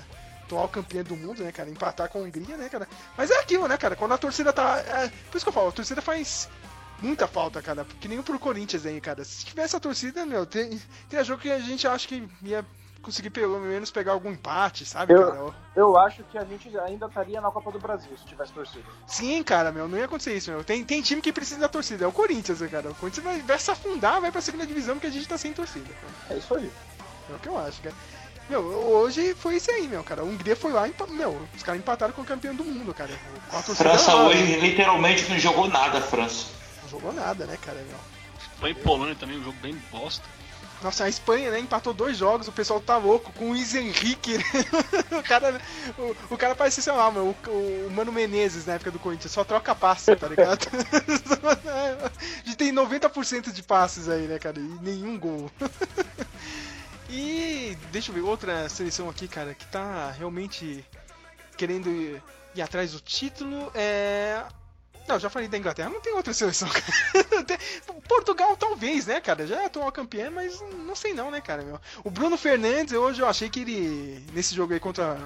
[0.44, 2.88] atual campeã do mundo, né, cara, empatar com a Hungria, né, cara?
[3.16, 4.80] Mas é aquilo, né, cara, quando a torcida tá...
[4.80, 6.50] é, por isso que eu falo, a torcida faz
[7.02, 9.24] muita falta, cara, que nem pro Corinthians aí, cara.
[9.24, 12.66] Se tivesse a torcida, meu, tem, tem jogo que a gente acha que ia
[13.02, 15.54] conseguir pelo menos pegar algum empate, sabe, Eu- cara?
[15.76, 18.84] Eu acho que a gente ainda estaria na Copa do Brasil se tivesse torcida.
[19.06, 20.64] Sim, cara, meu, não ia acontecer isso, meu.
[20.64, 22.90] Tem, tem time que precisa da torcida, é o Corinthians, né, cara.
[22.90, 25.54] O Corinthians vai, vai se afundar, vai pra segunda divisão porque a gente tá sem
[25.54, 25.88] torcida.
[25.88, 26.36] cara.
[26.36, 26.72] É isso aí.
[27.30, 27.96] É o que eu acho, cara.
[28.50, 30.22] Meu, hoje foi isso aí, meu, cara.
[30.22, 33.12] A Hungria foi lá e, meu, os caras empataram com o campeão do mundo, cara.
[33.76, 36.48] França hoje literalmente não jogou nada, França.
[36.88, 37.98] Não jogou nada, né, cara, meu.
[38.60, 40.26] Foi em Polônia também, um jogo bem bosta.
[40.82, 44.38] Nossa, a Espanha, né, empatou dois jogos, o pessoal tá louco com o Luiz Henrique.
[44.38, 44.44] né?
[45.20, 45.62] o cara,
[45.98, 49.32] o, o cara parece, sei lá, meu, o, o Mano Menezes na época do Corinthians,
[49.32, 50.66] só troca passe, tá ligado?
[51.44, 55.52] a gente tem 90% de passes aí, né, cara, e nenhum gol.
[57.10, 60.86] e deixa eu ver, outra seleção aqui, cara, que tá realmente
[61.58, 62.22] querendo ir,
[62.56, 64.44] ir atrás do título é.
[65.08, 66.68] Não, já falei da Inglaterra, não tem outra seleção,
[68.10, 69.48] Portugal talvez, né, cara?
[69.48, 71.64] Já é atual campeão, mas não sei não, né, cara?
[71.64, 71.80] Meu.
[72.04, 75.18] O Bruno Fernandes, hoje eu achei que ele, nesse jogo aí contra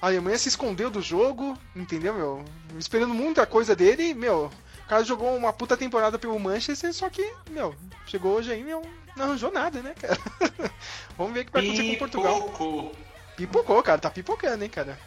[0.00, 2.44] a Alemanha, se escondeu do jogo, entendeu, meu?
[2.78, 4.50] Esperando muita coisa dele, meu.
[4.84, 7.74] O cara jogou uma puta temporada pelo Manchester, só que, meu,
[8.06, 8.82] chegou hoje aí, meu,
[9.16, 10.18] não arranjou nada, né, cara?
[11.16, 12.42] Vamos ver o que vai acontecer com Portugal.
[12.42, 12.96] Pipocou.
[13.36, 14.98] Pipocou, cara, tá pipocando, hein, cara.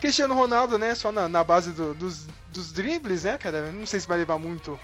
[0.00, 3.72] Cristiano Ronaldo, né, só na, na base do- dos, dos dribles, né, cara.
[3.72, 4.78] Não sei se vai levar muito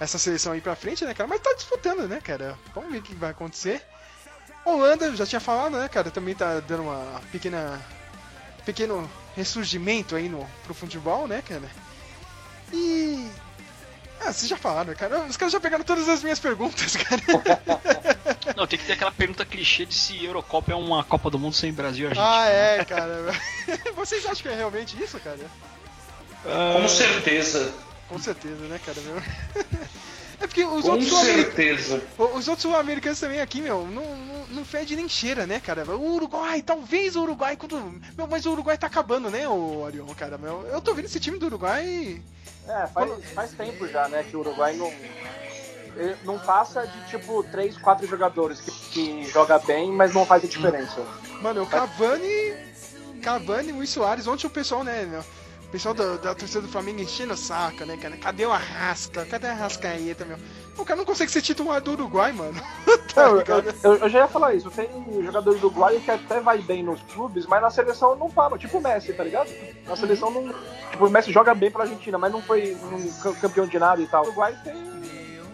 [0.00, 2.58] essa seleção aí pra frente, né, cara, mas tá disputando, né, cara.
[2.74, 3.82] Vamos ver o que vai acontecer.
[4.64, 7.80] Holanda, já tinha falado, né, cara, também tá dando uma pequena
[8.64, 11.68] pequeno ressurgimento aí no pro futebol, né, cara.
[12.72, 13.28] E
[14.20, 15.20] ah, vocês já falaram, cara.
[15.26, 17.20] Os caras já pegaram todas as minhas perguntas, cara.
[18.56, 21.54] Não, tem que ter aquela pergunta clichê de se Eurocopa é uma Copa do Mundo
[21.54, 22.36] sem Brasil e Argentina.
[22.36, 23.32] Ah, é, cara.
[23.96, 25.38] Vocês acham que é realmente isso, cara?
[26.44, 27.74] Com certeza.
[28.08, 29.22] Com certeza, né, cara, meu?
[30.40, 32.02] É porque os Com outros certeza.
[32.18, 35.84] Os outros sul-americanos também aqui, meu, não, não, não fede nem cheira, né, cara?
[35.84, 37.78] O Uruguai, talvez o Uruguai quando.
[38.16, 40.66] Meu, mas o Uruguai tá acabando, né, o Arion, cara, meu.
[40.66, 42.20] Eu tô vendo esse time do Uruguai.
[42.66, 44.92] É, faz, faz tempo já, né, que o Uruguai não.
[46.24, 50.46] Não passa de tipo 3, 4 jogadores que, que joga bem, mas não faz a
[50.48, 51.00] diferença.
[51.42, 52.54] Mano, o Cavani.
[53.22, 55.22] Cavani, Luiz Soares, ontem o pessoal, né.
[55.62, 58.16] O pessoal da, da torcida do Flamengo enchendo o saco, né, cara?
[58.16, 59.24] Cadê o Arrasca?
[59.26, 60.36] Cadê a Arrascaeta, meu?
[60.78, 62.54] O cara não consegue ser titular do Uruguai, mano.
[63.12, 64.70] tá Não, eu, eu- já ia falar isso.
[64.70, 64.88] Tem
[65.24, 68.56] jogador do Uruguai que até vai bem nos clubes, mas na seleção não fala.
[68.56, 69.50] Tipo o Messi, tá ligado?
[69.86, 70.54] Na seleção não.
[70.92, 74.00] Tipo, o Messi joga bem pela Argentina, mas não foi um ca- campeão de nada
[74.00, 74.22] e tal.
[74.22, 74.93] O Uruguai tem.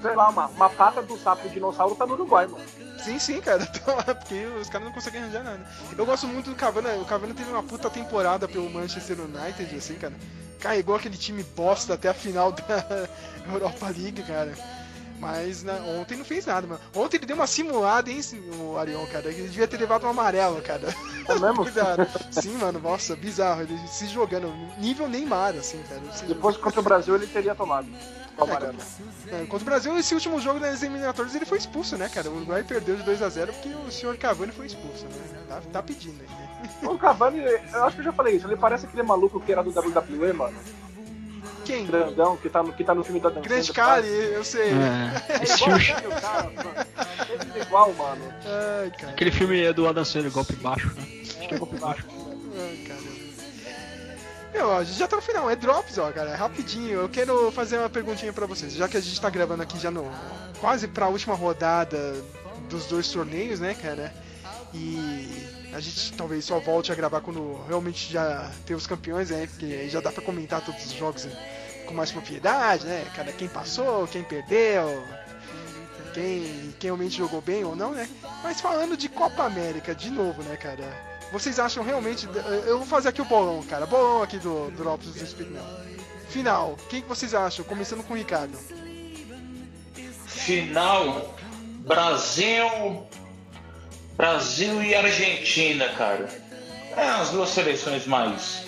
[0.01, 2.65] Sei lá, uma, uma pata do sapo de dinossauro tá no Uruguai, mano.
[3.05, 3.67] Sim, sim, cara.
[3.67, 5.67] Porque os caras não conseguem arranjar nada.
[5.97, 7.01] Eu gosto muito do Cavani.
[7.01, 10.15] O Cavani teve uma puta temporada pelo Manchester United, assim, cara.
[10.59, 13.09] Carregou aquele time bosta até a final da
[13.51, 14.55] Europa League, cara.
[15.21, 16.81] Mas né, ontem não fez nada, mano.
[16.97, 18.23] Ontem ele deu uma simulada, hein,
[18.59, 19.29] o Arion, cara.
[19.29, 20.95] Ele devia ter levado um amarelo, cara.
[21.29, 21.57] É mesmo?
[21.63, 22.07] Cuidado.
[22.31, 23.63] Sim, mano, nossa, bizarro.
[23.63, 24.51] Ele se jogando.
[24.79, 26.01] Nível Neymar, assim, cara.
[26.27, 27.87] Depois contra o Brasil ele teria tomado.
[28.43, 28.78] Amarelo.
[29.30, 32.30] é, contra o Brasil, esse último jogo das eliminatórias ele foi expulso, né, cara?
[32.30, 35.43] O Uruguai perdeu de 2 a 0 porque o senhor Cavani foi expulso, né?
[35.49, 36.49] Tá, tá pedindo aí, né?
[36.88, 39.62] O Cavani, eu acho que eu já falei isso, ele parece aquele maluco que era
[39.62, 40.57] do WWE, mano.
[41.64, 41.86] Quem?
[41.86, 43.49] Grandão, que tá no, que tá no filme da dança.
[43.49, 44.70] Grande cara, eu sei.
[44.70, 46.70] É, É igual filme, cara, mano.
[47.28, 48.34] Ele é igual, mano.
[48.45, 49.12] Ai, cara.
[49.12, 51.03] aquele filme é do Adam Sandler, Golpe Baixo, né?
[51.22, 52.05] Acho que é Golpe Baixo.
[52.59, 53.20] Ai, caramba.
[54.53, 57.01] Meu, a gente já tá no final, é Drops, ó, cara, é rapidinho.
[57.01, 59.91] Eu quero fazer uma perguntinha pra vocês, já que a gente tá gravando aqui já
[59.91, 60.11] no.
[60.61, 62.15] quase pra última rodada
[62.69, 64.13] dos dois torneios, né, cara?
[64.75, 69.47] E a gente talvez só volte a gravar quando realmente já ter os campeões, né?
[69.47, 71.29] Porque aí já dá pra comentar todos os jogos
[71.87, 73.05] com mais propriedade, né?
[73.15, 75.05] Cara, quem passou, quem perdeu,
[76.13, 78.09] quem, quem realmente jogou bem ou não, né?
[78.43, 81.10] Mas falando de Copa América, de novo, né, cara?
[81.33, 82.28] Vocês acham realmente.
[82.66, 83.87] Eu vou fazer aqui o bolão, cara.
[83.87, 85.62] Bolão aqui do, do Lopes do Mel.
[86.28, 87.64] Final, quem que vocês acham?
[87.64, 88.57] Começando com o Ricardo.
[90.26, 91.35] Final,
[91.87, 93.07] Brasil,
[94.16, 96.28] Brasil e Argentina, cara.
[96.97, 98.64] É as duas seleções mais.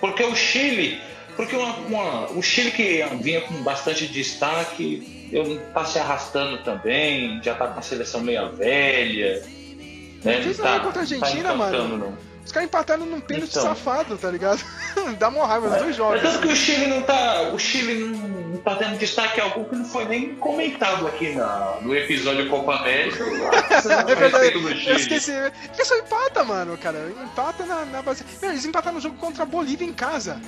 [0.00, 1.00] Porque o Chile,
[1.36, 7.40] porque uma, uma- o Chile que vinha com bastante destaque, eu, tá se arrastando também,
[7.42, 9.42] já tá com a seleção meia velha.
[10.24, 10.42] Né?
[10.42, 11.98] Fez Não nada tá, contra a tá Argentina, encantando, mano.
[11.98, 12.34] não.
[12.44, 13.62] Os caras empataram num pênalti Então.
[13.62, 14.62] safado, tá ligado?
[15.18, 16.20] Dá uma raiva, os dois É jogos.
[16.22, 17.50] tanto que o Chile não tá.
[17.54, 21.96] O Chile não, tá tendo destaque algum que não foi nem comentado aqui na, no
[21.96, 23.24] episódio Copa América.
[24.08, 24.52] É verdade,
[24.86, 25.32] eu esqueci.
[25.68, 27.10] Porque só empata, mano, cara.
[27.22, 28.24] Empata na, na base.
[28.42, 30.38] Meu, eles empataram no jogo contra a Bolívia em casa.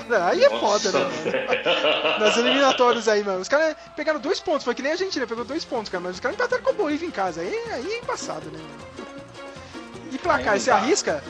[0.30, 2.18] Aí é foda, né, mano?
[2.20, 3.40] Nas eliminatórias aí, mano.
[3.40, 6.02] Os caras pegaram dois pontos, foi que nem a Argentina, pegou dois pontos, cara.
[6.02, 7.40] Mas os caras empataram com a Bolívia em casa.
[7.40, 9.06] Aí, aí é embaçado, né, mano?
[10.12, 11.22] E placar, você arrisca?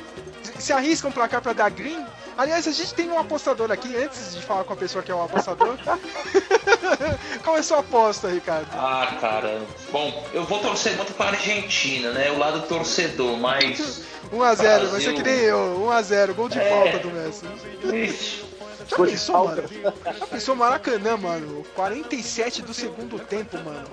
[0.58, 2.04] Você arrisca um placar pra dar green?
[2.38, 5.14] Aliás, a gente tem um apostador aqui, antes de falar com a pessoa que é
[5.14, 5.76] o apostador.
[7.42, 8.68] Qual é a sua aposta, Ricardo?
[8.74, 9.62] Ah, cara.
[9.90, 12.30] Bom, eu vou torcer muito para a Argentina, né?
[12.30, 14.02] O lado torcedor, mas.
[14.32, 15.14] 1x0, vai ser Brasil.
[15.14, 15.80] que nem eu.
[15.88, 16.68] 1x0, gol de É.
[16.68, 17.44] falta do Messi.
[17.84, 18.44] Ixi,
[18.88, 19.62] Já de pensou, falta.
[19.62, 19.94] mano?
[20.18, 21.64] Já pensou Maracanã, mano?
[21.74, 23.88] 47 do segundo tempo, mano.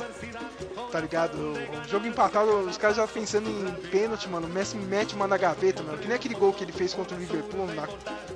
[0.91, 1.35] Tá ligado?
[1.37, 4.47] O jogo empatado, os caras já pensando em pênalti, mano.
[4.47, 5.97] O Messi mete uma na gaveta, mano.
[5.97, 7.87] Que nem aquele gol que ele fez contra o Liverpool na,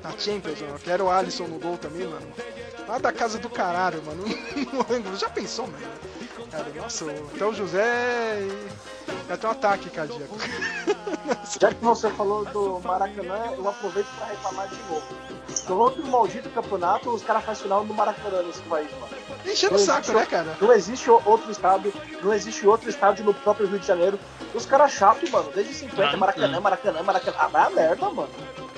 [0.04, 0.80] na Champions, mano.
[0.80, 2.28] Que era o Alisson no gol também, mano.
[2.88, 4.24] Lá da casa do caralho, mano.
[4.74, 5.16] No ângulo.
[5.18, 5.86] Já pensou, mano?
[6.52, 8.97] Cara, nossa, até o José e-
[9.28, 10.36] já tem um ataque cardíaco.
[11.60, 15.04] Já que você falou do Maracanã, eu aproveito pra reclamar de novo.
[15.68, 19.08] No outro maldito campeonato, os caras fazem final no Maracanã nesse país, mano.
[19.46, 20.58] Enchendo o saco, né, cara?
[20.62, 24.20] Não existe o- outro estádio, não existe outro estádio no próprio Rio de Janeiro.
[24.54, 26.62] Os caras chatos, mano, desde 50, Ah, Maracanã, não.
[26.62, 27.38] Maracanã, Maracanã.
[27.40, 28.30] Ah, vai a merda, mano.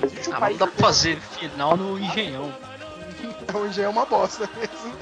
[0.01, 0.57] Existe um Ah, país.
[0.59, 2.51] não dá pra fazer final no Engenhão.
[3.53, 4.95] Hoje é uma bosta mesmo.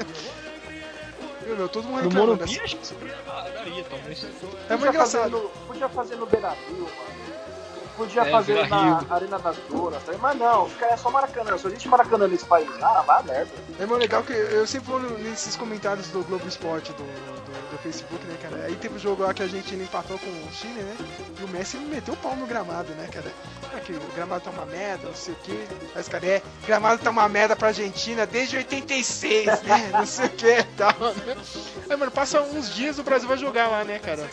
[1.48, 4.24] Meu, meu, todo mundo No reclamando Morumbi dessa- acho que daria, talvez.
[4.24, 5.30] É muito Podia fazer engraçado.
[5.32, 7.27] no, podia fazer no Beira-Rio, mano.
[7.98, 9.08] Podia É, fazer na Rio.
[9.10, 10.14] Arena das Dunas, tá?
[10.22, 12.70] mas não, caras é só Maracanã, só existe Maracanã nesse país.
[12.82, 13.52] Ah, vai a merda.
[13.80, 17.78] É muito legal que eu sempre vou nesses comentários do Globo Esporte do, do, do
[17.80, 18.66] Facebook, né, cara?
[18.66, 20.96] Aí teve um jogo lá que a Argentina empatou com o Chile, né?
[21.40, 23.32] E o Messi meteu o pau no gramado, né, cara?
[23.76, 25.60] Ah, que o gramado tá uma merda, não sei o quê.
[25.96, 29.90] Aí os caras, é, gramado tá uma merda pra Argentina desde 86, né?
[29.98, 30.94] Não sei o que e tal,
[31.26, 31.36] né?
[31.90, 34.30] Aí, mano, passa uns dias o Brasil vai jogar lá, né, cara?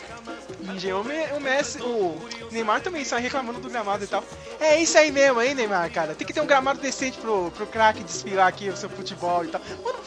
[0.61, 0.67] E
[1.03, 2.17] Me- o Messi, o
[2.55, 4.23] Neymar também sai reclamando do gramado e tal.
[4.59, 6.15] É isso aí mesmo, aí, Neymar, cara.
[6.15, 9.49] Tem que ter um gramado decente pro, pro craque desfilar aqui o seu futebol e
[9.49, 9.61] tal.
[9.83, 9.99] Mano,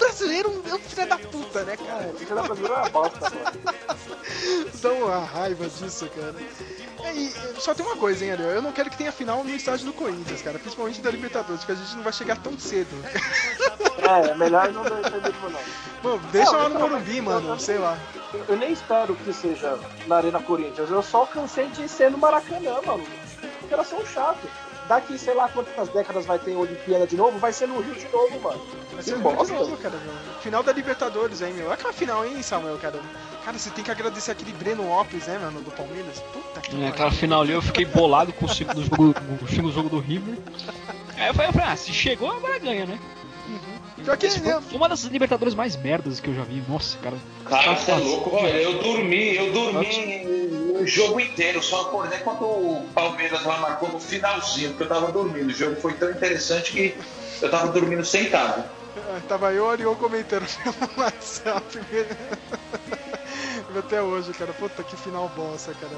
[0.00, 2.02] brasileiro é um filho da puta, né, cara?
[2.04, 3.32] É, fica da brasileira é uma bosta.
[4.82, 6.34] Dá uma raiva disso, cara.
[7.04, 7.30] É, e
[7.60, 8.50] só tem uma coisa, hein, Ariel?
[8.50, 10.58] Eu não quero que tenha final no estádio do Corinthians, cara.
[10.58, 12.90] Principalmente da Libertadores, porque a gente não vai chegar tão cedo.
[13.98, 15.60] É, é melhor não ter mesmo, não.
[16.02, 17.40] Mano, deixa Não, lá no Morumbi, mano.
[17.42, 17.96] também- Sei lá.
[18.48, 20.90] Eu nem espero que seja na Arena Corinthians.
[20.90, 23.04] Eu só cansei de ser no Maracanã, mano.
[23.62, 24.50] Os caras são chatos.
[24.90, 28.08] Daqui, sei lá quantas décadas vai ter Olimpíada de novo, vai ser no Rio de
[28.08, 28.60] novo, mano.
[28.92, 29.54] Vai ser Que muito bosta.
[29.54, 29.96] novo, cara.
[29.96, 30.34] meu.
[30.40, 31.66] Final da Libertadores, hein, meu.
[31.66, 32.98] Olha aquela final, hein, Samuel, cara.
[33.44, 36.18] Cara, você tem que agradecer aquele Breno Lopes, né, mano, do Palmeiras.
[36.32, 36.88] Puta que É, pariu.
[36.88, 40.36] aquela final ali eu fiquei bolado com o segundo jogo, o segundo jogo do River.
[41.16, 42.98] Aí eu falei, ah, se chegou, agora ganha, né?
[44.04, 46.62] Pior que foi uma das Libertadores mais merdas que eu já vi.
[46.68, 47.16] Nossa, cara.
[47.44, 48.34] Cara, você é louco.
[48.34, 50.26] Olha, eu dormi, eu dormi
[50.80, 55.12] o jogo inteiro, só acordei quando o Palmeiras lá marcou no finalzinho, porque eu tava
[55.12, 55.48] dormindo.
[55.48, 56.96] O jogo foi tão interessante que
[57.42, 58.64] eu tava dormindo sentado.
[58.96, 60.46] Ah, Tava eu e o comentando
[60.96, 61.78] no WhatsApp.
[63.78, 64.52] Até hoje, cara.
[64.52, 65.92] Puta que final bosta, cara.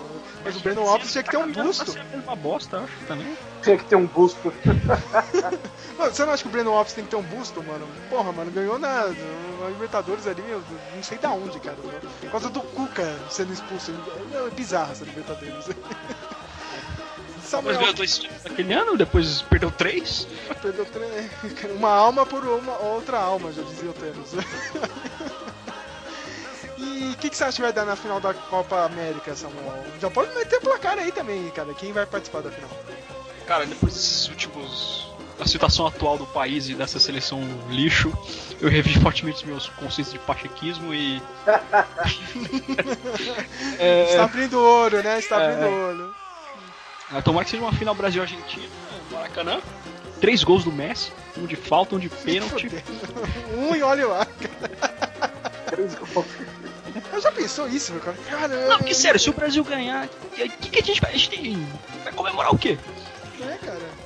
[0.44, 1.94] Mas o Breno Lopes tinha que ter um busto.
[2.24, 3.36] Uma bosta, eu acho, também.
[3.62, 4.52] Tinha que ter um busto.
[5.98, 7.86] Mano, você não acha que o Breno Lopes tem que ter um busto, mano?
[8.08, 10.62] Porra, mano, ganhou na, na Libertadores ali, eu
[10.94, 11.76] não sei da onde, cara.
[11.76, 13.92] Por causa do Cuca sendo expulso.
[14.34, 15.66] É bizarro essa Libertadores.
[17.36, 20.26] Mas Samuel ganhou dois naquele ano, depois perdeu três.
[20.62, 21.30] perdeu tre-
[21.76, 24.30] uma alma por uma outra alma, já dizia o Thanos.
[27.22, 29.84] O que, que você acha que vai dar na final da Copa América, Samuel?
[30.00, 31.72] Já pode meter placar aí também, cara.
[31.72, 32.68] Quem vai participar da final?
[33.46, 35.06] Cara, depois desses últimos.
[35.38, 38.12] da situação atual do país e dessa seleção lixo,
[38.60, 41.22] eu revi fortemente os meus conceitos de pachequismo e.
[43.78, 45.20] Está abrindo o olho, né?
[45.20, 45.68] Está abrindo É.
[45.68, 46.12] olho.
[47.22, 48.66] Tomara que seja uma final Brasil-Argentina,
[49.12, 49.60] Maracanã.
[50.20, 52.68] Três gols do Messi, um de falta, um de pênalti.
[53.56, 54.26] Um e olha lá.
[55.68, 56.26] Três gols.
[57.12, 58.16] Eu já pensou isso, meu cara?
[58.28, 61.10] Cara, Não, porque sério, se o Brasil ganhar, o que, que a gente vai.
[61.10, 61.68] A gente tem-
[62.04, 62.78] vai comemorar o quê?
[63.40, 64.02] É, cara.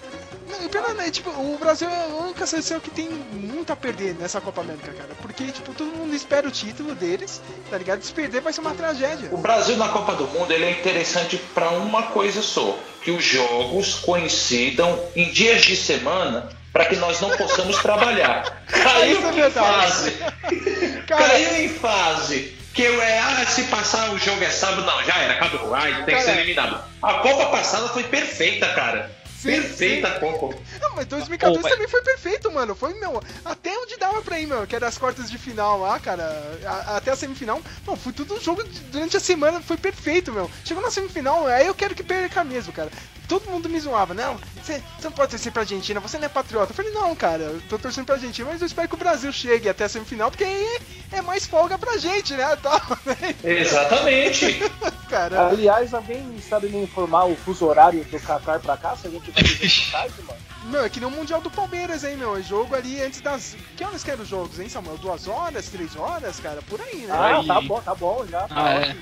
[0.49, 1.11] Não, o pena, né?
[1.11, 4.93] Tipo, o Brasil é a única seleção que tem muito a perder nessa Copa América,
[4.93, 5.11] cara.
[5.21, 7.41] Porque, tipo, todo mundo espera o título deles,
[7.71, 8.03] tá ligado?
[8.03, 9.29] Se perder vai ser uma tragédia.
[9.33, 13.25] O Brasil na Copa do Mundo ele é interessante para uma coisa só, que os
[13.25, 18.63] jogos coincidam em dias de semana para que nós não possamos trabalhar.
[18.69, 20.11] Caiu Isso é em fase.
[21.07, 22.56] Cara- Caiu em fase.
[22.77, 25.75] Que eu é, ah, se passar o jogo é sábado, não, já era, acabou.
[25.75, 26.85] Ai, tem que ser Cara- eliminado.
[27.03, 29.11] A Copa passada foi perfeita, cara.
[29.37, 30.21] Sim, perfeita sim.
[30.21, 30.57] Copa.
[30.81, 32.75] Não, mas 2014 Ô, mas- também foi perfeito, mano.
[32.75, 35.99] Foi, meu, até onde dava pra ir, meu, que era as quartas de final lá,
[36.01, 36.25] cara.
[36.67, 37.61] a- até a semifinal.
[37.87, 40.51] Não, foi tudo um jogo de- durante a semana, foi perfeito, meu.
[40.65, 42.91] Chegou na semifinal, aí eu quero que perca mesmo, cara.
[43.29, 46.29] Todo mundo me zoava, não, você você não pode torcer pra Argentina, você não é
[46.29, 46.71] patriota.
[46.71, 49.33] Eu falei, não, cara, eu tô torcendo pra Argentina, mas eu espero que o Brasil
[49.33, 50.79] chegue até a semifinal, porque aí
[51.11, 52.55] é mais folga pra gente, né?
[52.63, 53.35] Tal, né?
[53.43, 54.61] Exatamente.
[55.17, 58.95] Cara, Aliás, alguém sabe me informar o fuso horário do Qatar pra cá?
[58.97, 60.39] Se a gente vai ver tarde, mano?
[60.65, 62.37] meu, é que nem o Mundial do Palmeiras, hein, meu.
[62.37, 63.57] É jogo ali antes das.
[63.77, 64.99] Que horas que eram os jogos, hein, Samuel?
[64.99, 66.61] Duas horas, três horas, cara?
[66.63, 67.15] Por aí, né?
[67.17, 67.47] Ah, aí.
[67.47, 68.41] tá bom, tá bom já.
[68.47, 68.79] Tá Ah, é.
[68.81, 69.01] ótimo.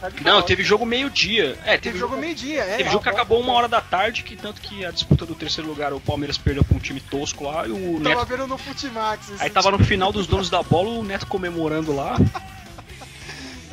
[0.00, 0.16] Tarde.
[0.18, 0.46] tá Não, ótimo.
[0.46, 1.58] teve jogo meio-dia.
[1.64, 2.76] É, Teve teve jogo jogo meio-dia, é.
[2.78, 5.68] Teve jogo que acabou uma hora da tarde, que tanto que a disputa do terceiro
[5.68, 8.26] lugar, o Palmeiras perdeu pra um time tosco lá e o Tava Neto.
[8.26, 9.32] vendo no Futimax.
[9.38, 12.16] Aí tava no final dos donos da bola, o Neto comemorando lá.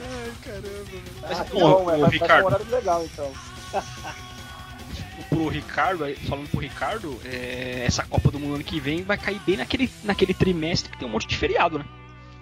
[0.04, 1.04] Ai, caramba, velho.
[1.22, 2.46] Mas, Ah, vai, vai ser um Ricardo.
[2.46, 3.32] horário legal, então.
[5.30, 9.40] pro Ricardo, falando pro Ricardo, é, essa Copa do Mundo ano que vem vai cair
[9.40, 11.86] bem naquele, naquele trimestre que tem um monte de feriado, né?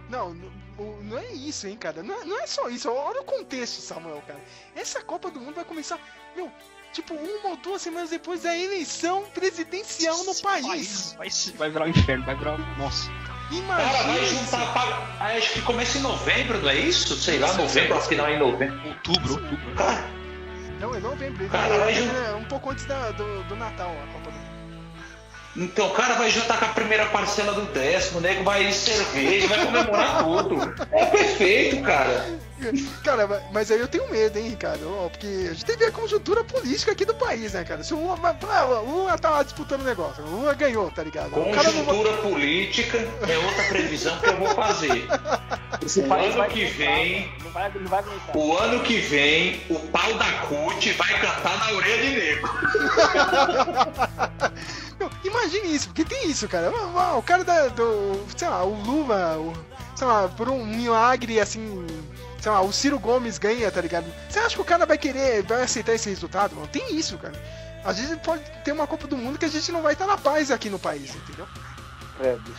[0.10, 0.32] Não,
[0.78, 2.02] o- não é isso, hein, cara.
[2.02, 2.90] Não é, não é só isso.
[2.90, 4.40] Olha o contexto, Samuel, cara.
[4.76, 6.00] Essa Copa do Mundo vai começar,
[6.36, 6.50] meu,
[6.94, 11.14] tipo, uma ou duas semanas depois da eleição presidencial no país.
[11.18, 12.58] Vai, vai, vai virar um inferno, vai virar.
[12.78, 13.10] Nossa.
[13.50, 14.74] Cara, vai Imagina juntar.
[14.74, 17.16] pra- ah, Acho que começa em novembro, não é isso?
[17.16, 18.80] Sei lá, novembro, a final é em novembro.
[18.88, 19.76] Outubro, outubro.
[19.76, 20.06] Cara,
[20.80, 21.50] Não, é novembro.
[21.50, 24.39] Cara, ele- vai é um pouco antes da- do, do Natal, a Copa do.
[25.60, 29.48] Então o cara vai juntar com a primeira parcela do décimo, o nego vai cerveja,
[29.48, 30.74] vai comemorar tudo.
[30.92, 32.40] É perfeito, cara.
[33.06, 34.84] Cara, ma- mas aí eu tenho medo, hein, Ricardo?
[35.12, 37.82] Porque a gente tem que ver a conjuntura política aqui do país, né, cara?
[37.86, 41.02] Se o Lula, ah, o Lula tá lá disputando o negócio, o Lula ganhou, tá
[41.02, 41.40] ligado?
[41.40, 41.96] O cara não vai...
[41.96, 45.08] Conjuntura política é outra previsão que eu vou fazer.
[45.86, 48.36] Esse O país ano vai que aguentar, vem- Não vai, não vai aguentar.
[48.38, 52.50] O ano que vem, o pau da CUT vai cantar na orelha de nego.
[55.00, 56.72] Não, imagine isso, porque tem isso, cara.
[57.18, 58.26] O cara da, do.
[58.36, 59.54] Sei lá, o Lula, o-
[59.96, 61.86] sei lá, por um milagre assim.
[62.42, 64.06] Sei lá, o Ciro Gomes ganha, tá ligado?
[64.30, 66.56] Você acha que o cara vai querer, vai aceitar esse resultado?
[66.56, 66.68] Mano?
[66.68, 67.34] Tem isso, cara.
[67.84, 70.18] Às vezes pode ter uma Copa do Mundo que a gente não vai estar na
[70.18, 71.48] paz aqui no país, entendeu?
[72.18, 72.52] Credo.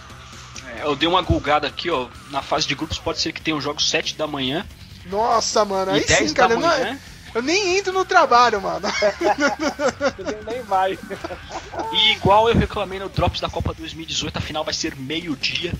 [0.78, 2.08] É, eu dei uma gulgada aqui, ó.
[2.30, 4.66] Na fase de grupos pode ser que tenha um jogo 7 da manhã
[5.06, 6.54] Nossa, mano, aí e 10 sim, cara.
[6.54, 6.98] da não- manhã.
[7.34, 8.86] Eu nem entro no trabalho, mano.
[10.24, 10.98] Nem- nem vai.
[11.92, 15.72] E igual eu reclamei no Drops da Copa 2018, a final vai ser meio-dia,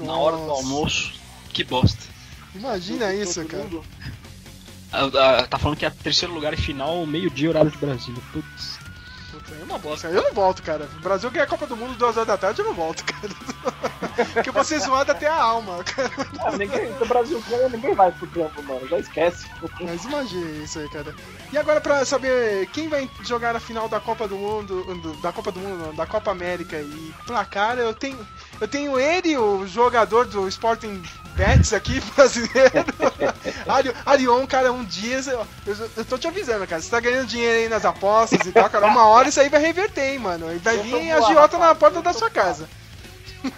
[0.00, 1.12] na hora do almoço.
[1.52, 2.02] Que bosta.
[2.54, 3.62] Imagina isso, Todo cara.
[3.64, 3.84] mundo.
[4.92, 8.22] Ah, ah, tá falando que é terceiro lugar e final, meio-dia, horário de Brasília.
[8.32, 8.73] Putz.
[9.44, 10.08] Puta, é uma bosta.
[10.08, 10.88] Eu não volto, cara.
[10.96, 13.34] O Brasil ganha a Copa do Mundo duas horas da tarde, eu não volto, cara.
[14.34, 16.10] Porque ser zoado até a alma, cara.
[16.44, 18.86] Ah, ninguém, no Brasil ganha, ninguém vai pro campo, mano.
[18.88, 19.46] Já esquece.
[19.80, 21.14] Mas imagine isso aí, cara.
[21.52, 25.32] E agora pra saber quem vai jogar a final da Copa do Mundo, do- da
[25.32, 28.18] Copa do Mundo, não, da Copa América e placar, eu tenho,
[28.60, 31.02] eu tenho ele, o jogador do Sporting
[31.36, 32.72] Bets aqui, brasileiro.
[33.68, 35.46] Ari- Arion, cara, um dia, eu,
[35.96, 38.86] eu, tô te avisando, cara, você tá ganhando dinheiro aí nas apostas e tal, cara,
[38.86, 40.52] uma hora isso aí vai reverter, hein, mano.
[40.54, 42.68] E vai vir voando, agiota na porta da sua casa.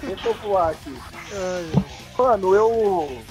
[0.02, 0.98] Deixa eu voar aqui.
[1.32, 1.84] Ai,
[2.18, 3.22] Mano, eu.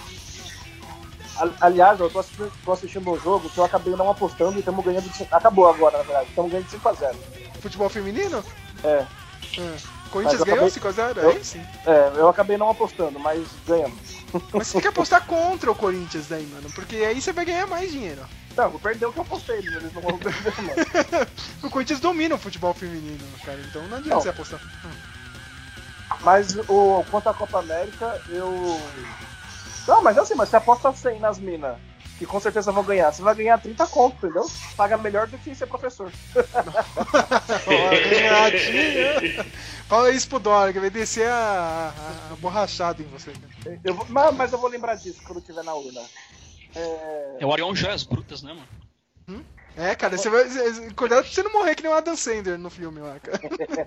[1.37, 4.59] A- Aliás, eu tô assistindo, tô assistindo um jogo que eu acabei não apostando e
[4.59, 5.09] estamos ganhando.
[5.09, 6.29] de Acabou agora, na verdade.
[6.29, 7.15] Estamos ganhando de 5x0.
[7.61, 8.41] futebol feminino?
[8.83, 9.05] É,
[9.57, 9.75] É.
[10.15, 11.17] Corinthians ganhou acabei- 5x0?
[11.17, 11.65] eu- Aí sim.
[11.85, 13.99] é, eu acabei não apostando, mas ganhamos.
[14.53, 16.69] Mas você tem que apostar contra o Corinthians daí, mano.
[16.71, 18.21] Porque aí você vai ganhar mais dinheiro.
[18.55, 20.53] Não, vou perder o que eu apostei, eles não vão perder.
[21.61, 23.59] O Corinthians domina o futebol feminino, cara.
[23.67, 24.21] Então não adianta Não.
[24.21, 24.59] você apostar.
[26.21, 28.79] Mas o, quanto à Copa América, eu.
[29.87, 31.75] Não, mas assim, mas você aposta 100 nas minas,
[32.17, 33.11] que com certeza vão ganhar.
[33.11, 34.49] Você vai ganhar 30 conto, entendeu?
[34.77, 36.11] Paga melhor do que ser professor.
[38.09, 39.45] Ganhadinha.
[39.87, 43.31] Fala isso pro Dória, que vai descer a, a- a borrachada em você.
[43.31, 43.79] cara.
[43.83, 46.01] Eu vou- mas, mas eu vou lembrar disso quando tiver na urna.
[46.75, 48.67] É, É o Arion Joias Brutas, né, mano?
[49.77, 50.45] É, cara, você vai.
[50.95, 53.41] Cuidado pra você não morrer que nem o Adam Sandler no filme lá, cara.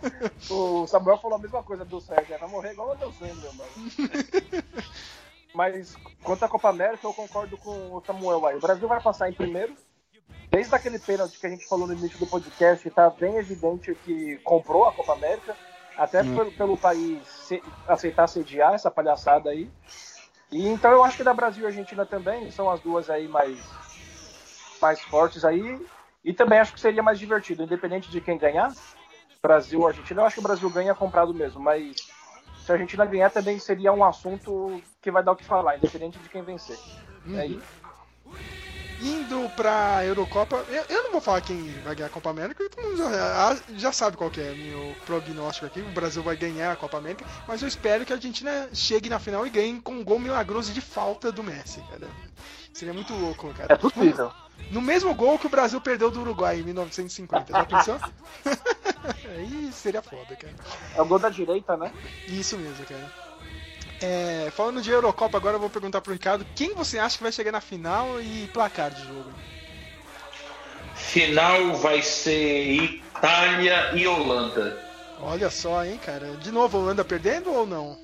[0.50, 3.70] o Samuel falou a mesma coisa do Sérgio, vai morrer igual o Deus Sandler, mano.
[5.54, 8.56] Mas quanto à Copa América, eu concordo com o Samuel aí.
[8.56, 9.76] O Brasil vai passar em primeiro,
[10.50, 14.38] Desde aquele pênalti que a gente falou no início do podcast, tá bem evidente que
[14.38, 15.54] comprou a Copa América,
[15.94, 16.34] até Hum.
[16.34, 19.70] pelo, pelo país se- aceitar sediar essa palhaçada aí.
[20.50, 23.58] E então eu acho que da Brasil e Argentina também são as duas aí mais,
[24.80, 25.86] mais fortes aí.
[26.24, 28.72] E também acho que seria mais divertido, independente de quem ganhar,
[29.42, 30.22] Brasil ou Argentina.
[30.22, 31.94] Eu acho que o Brasil ganha comprado mesmo, mas
[32.68, 36.18] se a Argentina ganhar também seria um assunto que vai dar o que falar, independente
[36.18, 36.78] de quem vencer.
[37.34, 37.78] É isso.
[39.00, 42.84] Indo pra Eurocopa, eu, eu não vou falar quem vai ganhar a Copa América, todo
[42.84, 45.80] mundo já, já sabe qual que é meu prognóstico aqui.
[45.80, 49.18] O Brasil vai ganhar a Copa América, mas eu espero que a Argentina chegue na
[49.18, 52.06] final e ganhe com um gol milagroso de falta do Messi, cara.
[52.74, 53.72] Seria muito louco, cara.
[53.72, 54.30] É possível.
[54.70, 57.98] No mesmo gol que o Brasil perdeu do Uruguai em 1950, já pensou?
[59.24, 60.54] Aí seria foda, cara.
[60.94, 61.92] É o gol da direita, né?
[62.26, 63.12] Isso mesmo, cara.
[64.00, 67.32] É, falando de Eurocopa, agora eu vou perguntar pro Ricardo quem você acha que vai
[67.32, 69.30] chegar na final e placar de jogo.
[70.94, 74.78] Final vai ser Itália e Holanda.
[75.20, 76.36] Olha só, hein, cara.
[76.36, 77.98] De novo, Holanda perdendo ou não?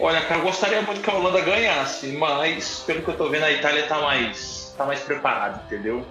[0.00, 3.44] Olha, cara, eu gostaria muito que a Holanda ganhasse, mas pelo que eu tô vendo,
[3.44, 6.06] a Itália tá mais, tá mais preparada, entendeu?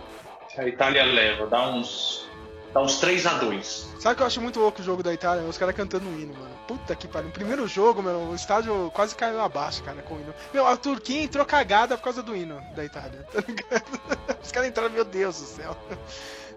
[0.57, 2.27] A Itália leva, dá uns,
[2.73, 5.13] dá uns 3 a 2 Sabe o que eu acho muito louco o jogo da
[5.13, 5.43] Itália?
[5.47, 6.53] Os caras cantando o hino, mano.
[6.67, 7.27] Puta que pariu.
[7.27, 10.33] No primeiro jogo, o estádio quase caiu abaixo, cara, com o hino.
[10.53, 14.37] Meu, a Turquia entrou cagada por causa do hino da Itália, tá ligado?
[14.43, 15.77] Os caras entraram, meu Deus do céu.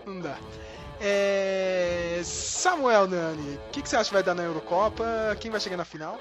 [0.05, 0.37] Não dá.
[1.01, 2.20] É...
[2.24, 5.05] Samuel Nani, o que, que você acha que vai dar na Eurocopa?
[5.39, 6.18] Quem vai chegar na final?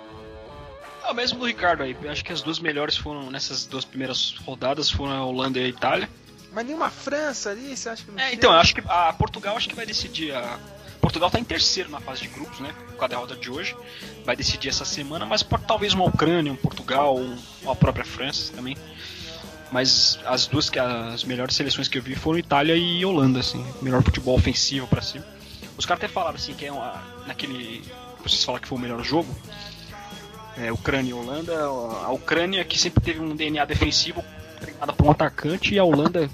[1.09, 1.97] É o mesmo do Ricardo aí.
[2.07, 5.67] Acho que as duas melhores foram nessas duas primeiras rodadas foram a Holanda e a
[5.67, 6.07] Itália.
[6.53, 9.57] Mas nenhuma França ali, você acha que não É, então, eu acho que a Portugal
[9.57, 10.59] acho que vai decidir a
[11.01, 12.75] Portugal tá em terceiro na fase de grupos, né?
[12.95, 13.75] Com a derrota de hoje.
[14.23, 18.05] Vai decidir essa semana, mas pode, talvez uma Ucrânia, um Portugal, um, ou a própria
[18.05, 18.77] França também.
[19.71, 23.65] Mas as duas que as melhores seleções que eu vi foram Itália e Holanda, assim,
[23.81, 25.25] melhor futebol ofensivo pra cima.
[25.75, 27.81] Os caras até falaram assim que é uma, naquele
[28.21, 29.35] vocês falaram que foi o melhor jogo.
[30.59, 34.23] É, Ucrânia e Holanda, a Ucrânia que sempre teve um DNA defensivo
[34.59, 36.29] treinada por um atacante e a Holanda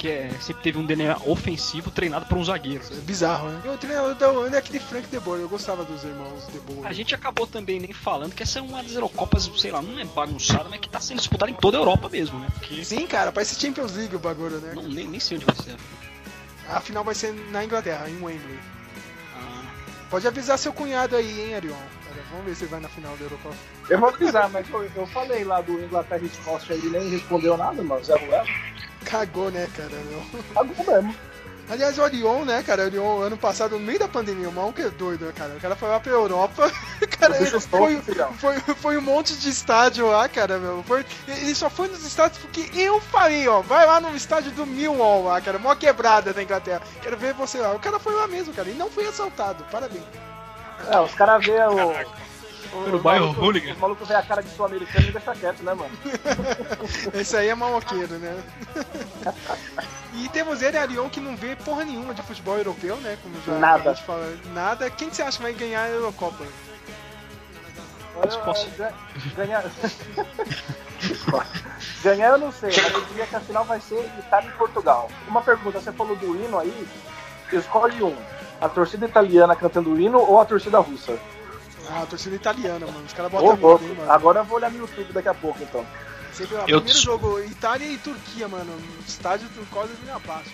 [0.00, 2.82] que é, sempre teve um DNA ofensivo treinado por um zagueiro.
[2.90, 3.60] É bizarro, né?
[3.62, 6.86] Eu treinador da Holanda é aquele Frank De Boer, eu gostava dos irmãos De Boer.
[6.86, 9.98] A gente acabou também nem falando que essa é uma das Eurocopas, sei lá, não
[9.98, 12.48] é bagunçada, mas que tá sendo disputada em toda a Europa mesmo, né?
[12.54, 14.72] Porque Sim, cara, parece Champions League o bagulho, né?
[14.74, 15.76] não, nem, nem sei onde vai ser.
[16.66, 18.58] A final vai ser na Inglaterra, em Wembley.
[19.36, 19.64] Ah,
[20.08, 21.76] Pode avisar seu cunhado aí, hein, Arion?
[22.10, 23.54] Cara, vamos ver se vai na final da Eurocopa.
[23.88, 27.56] Eu vou avisar, mas eu, eu falei lá do Inglaterra e Escócia, ele nem respondeu
[27.56, 28.04] nada, mano.
[28.04, 28.44] Zé Ruela.
[29.04, 29.90] Cagou, né, cara?
[30.10, 30.42] Meu.
[30.52, 31.14] Cagou mesmo.
[31.68, 32.82] Aliás, o Orion, né, cara?
[32.82, 35.54] O Orion, ano passado, no meio da pandemia, o maluco é doido, né, cara?
[35.54, 36.68] O cara foi lá pra Europa,
[37.20, 38.02] cara, ele foi,
[38.38, 40.82] foi, foi um monte de estádio lá, cara, meu.
[40.82, 44.66] Foi, ele só foi nos estádios porque eu falei, ó, vai lá no estádio do
[44.66, 46.82] Millwall lá, cara, mó quebrada da Inglaterra.
[47.00, 47.72] Quero ver você lá.
[47.72, 49.64] O cara foi lá mesmo, cara, e não foi assaltado.
[49.70, 50.29] Parabéns.
[50.88, 51.90] É, os caras vê o.
[51.90, 53.72] o Pelo os bairro malucos- hooligan.
[53.72, 55.90] Os malucos vê a cara de sul-americano e deixa quieto, né, mano?
[57.14, 58.42] Esse aí é maloqueiro, né?
[60.14, 63.18] e temos ele, Arion, que não vê porra nenhuma de futebol europeu, né?
[63.22, 63.90] Como já Nada.
[63.90, 64.36] a gente fala.
[64.52, 64.90] Nada.
[64.90, 66.44] Quem que você acha que vai ganhar a Eurocopa?
[68.16, 68.92] Olha, posso- ga-
[69.36, 69.64] Ganhar.
[72.02, 75.10] Ganhar eu não sei, mas eu diria que a final vai ser Itália e Portugal.
[75.26, 76.86] Uma pergunta, você falou do hino aí,
[77.52, 78.14] escolhe um.
[78.60, 81.18] A torcida italiana cantando o hino ou a torcida russa?
[81.90, 83.04] Ah, a torcida italiana, mano.
[83.06, 83.84] Os caras botam louco.
[83.84, 84.12] muito, hein, mano.
[84.12, 85.84] Agora eu vou olhar no YouTube daqui a pouco, então.
[86.32, 88.72] Sempre, ó, Eu primeiro jogo, Itália e Turquia, mano.
[89.06, 90.50] Estádio quase linha abaixo.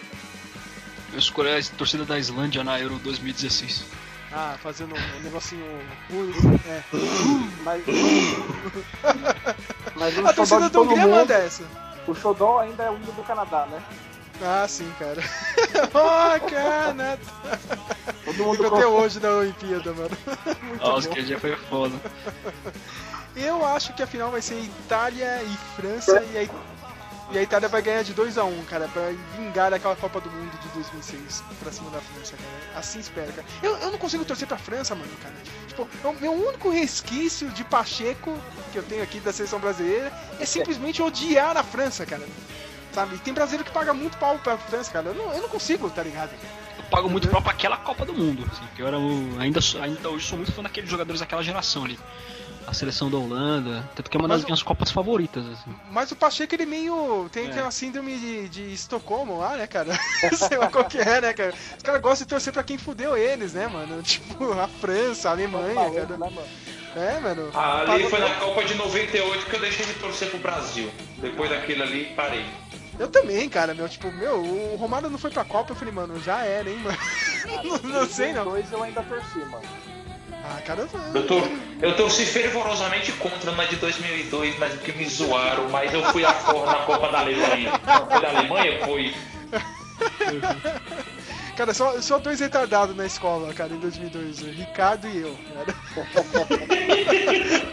[1.13, 3.85] eu escolhi a torcida da Islândia na Euro 2016.
[4.33, 5.65] Ah, fazendo um negocinho.
[6.67, 6.83] É.
[7.63, 7.85] Mas,
[9.95, 11.65] mas o A torcida da Hungria mundo, manda essa.
[12.07, 13.83] o xodó ainda é o hino do Canadá, né?
[14.43, 15.23] Ah, sim, cara.
[15.95, 17.19] oh, cara.
[18.37, 20.11] Todo mundo até hoje na Olimpíada, mano.
[20.63, 21.15] Muito Nossa, bom.
[21.15, 21.95] que dia foi foda.
[23.35, 26.55] Eu acho que a final vai ser Itália e França e a, It-
[27.33, 30.69] e a Itália vai ganhar de 2x1, cara, pra vingar aquela Copa do Mundo de
[30.69, 32.79] 2006 pra cima da França, cara.
[32.81, 33.47] Assim espera, cara.
[33.63, 35.35] Eu, eu não consigo torcer pra França, mano, cara.
[35.69, 38.39] Tipo, é o meu único resquício de Pacheco
[38.73, 40.11] que eu tenho aqui da seleção brasileira
[40.41, 42.23] é simplesmente odiar a França, cara.
[42.95, 43.19] Sabe?
[43.19, 45.09] Tem brasileiro que paga muito pau pra França, cara.
[45.09, 46.31] Eu não, eu não consigo, tá ligado?
[46.33, 46.39] Eu
[46.91, 48.45] pago muito pau pra aquela Copa do Mundo.
[48.51, 51.43] Assim, que eu era o, ainda, sou- ainda hoje sou muito fã daqueles jogadores daquela
[51.43, 51.99] geração ali.
[52.67, 55.45] A seleção da Holanda, tanto que é uma Mas das o- minhas Copas favoritas.
[55.47, 55.73] Assim.
[55.89, 57.29] Mas o Pacheco, ele meio.
[57.31, 57.51] tem É.
[57.51, 59.97] aquela síndrome de, de Estocolmo lá, né, cara?
[60.37, 61.55] Sei lá qual que é, né, cara?
[61.77, 64.03] Os caras gostam de torcer pra quem fudeu eles, né, mano?
[64.07, 66.07] Tipo, a França, a Alemanha, cara.
[66.07, 66.43] né, mano?
[66.97, 67.51] É, mano.
[67.55, 70.91] Ah, ali foi na Copa de 98 que eu deixei de torcer pro Brasil.
[71.19, 72.45] Depois daquilo ali, parei.
[72.99, 76.21] Eu também, cara, meu, tipo, meu, o Romário não foi pra Copa, eu falei, mano,
[76.21, 76.99] já era, hein, mano.
[77.83, 78.45] não, não sei, não.
[78.45, 79.65] Dois eu ainda torci, mano.
[80.49, 81.41] Ah, cara, Eu, tô,
[81.83, 86.33] eu torci fervorosamente contra uma de 2002, mas porque me zoaram, mas eu fui a
[86.33, 87.73] favor na Copa da Alemanha.
[88.09, 88.85] Foi da Alemanha?
[88.85, 89.15] Foi.
[91.57, 95.75] Cara, só, só dois retardados na escola, cara, em 2002, o Ricardo e eu, cara.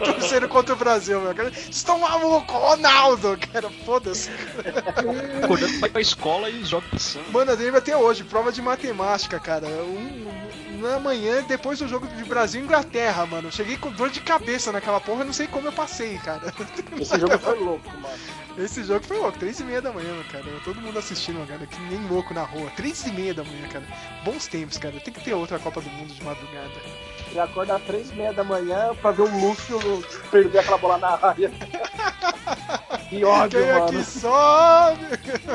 [0.04, 1.50] Torcendo contra o Brasil, meu, cara.
[1.50, 4.30] Vocês estão malucos, Ronaldo, cara, foda-se.
[5.42, 7.30] Acordando vai pra escola e joga pisando.
[7.30, 9.66] Mano, eu lembro até hoje, prova de matemática, cara.
[9.66, 10.24] Um,
[10.80, 13.48] na manhã, depois do jogo de Brasil e Inglaterra, mano.
[13.48, 16.52] Eu cheguei com dor de cabeça naquela porra, não sei como eu passei, cara.
[16.98, 18.18] Esse jogo foi louco, mano.
[18.56, 20.44] Esse jogo foi louco, três e meia da manhã, cara.
[20.64, 22.70] Todo mundo assistindo, cara, que nem louco na rua.
[22.76, 23.84] Três e meia da manhã, cara.
[24.24, 24.94] Bons tempos, cara.
[25.00, 26.70] Tem que ter outra Copa do Mundo de madrugada.
[27.30, 29.78] Ele acorda às três e meia da manhã pra ver o Lúcio
[30.30, 31.50] perder aquela bola na área.
[33.08, 33.84] Que ódio, Quem mano.
[33.84, 35.06] aqui sobe?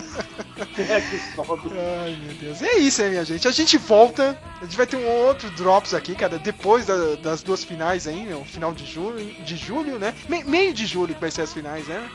[0.76, 1.70] Quem é que sobe?
[2.04, 2.62] Ai, meu Deus.
[2.62, 3.48] E é isso aí, minha gente.
[3.48, 4.40] A gente volta.
[4.62, 8.24] A gente vai ter um outro Drops aqui, cara, depois da- das duas finais aí,
[8.26, 8.46] meu.
[8.46, 10.14] Final de julho, de julho né?
[10.30, 12.10] Me- meio de julho que vai ser as finais, né?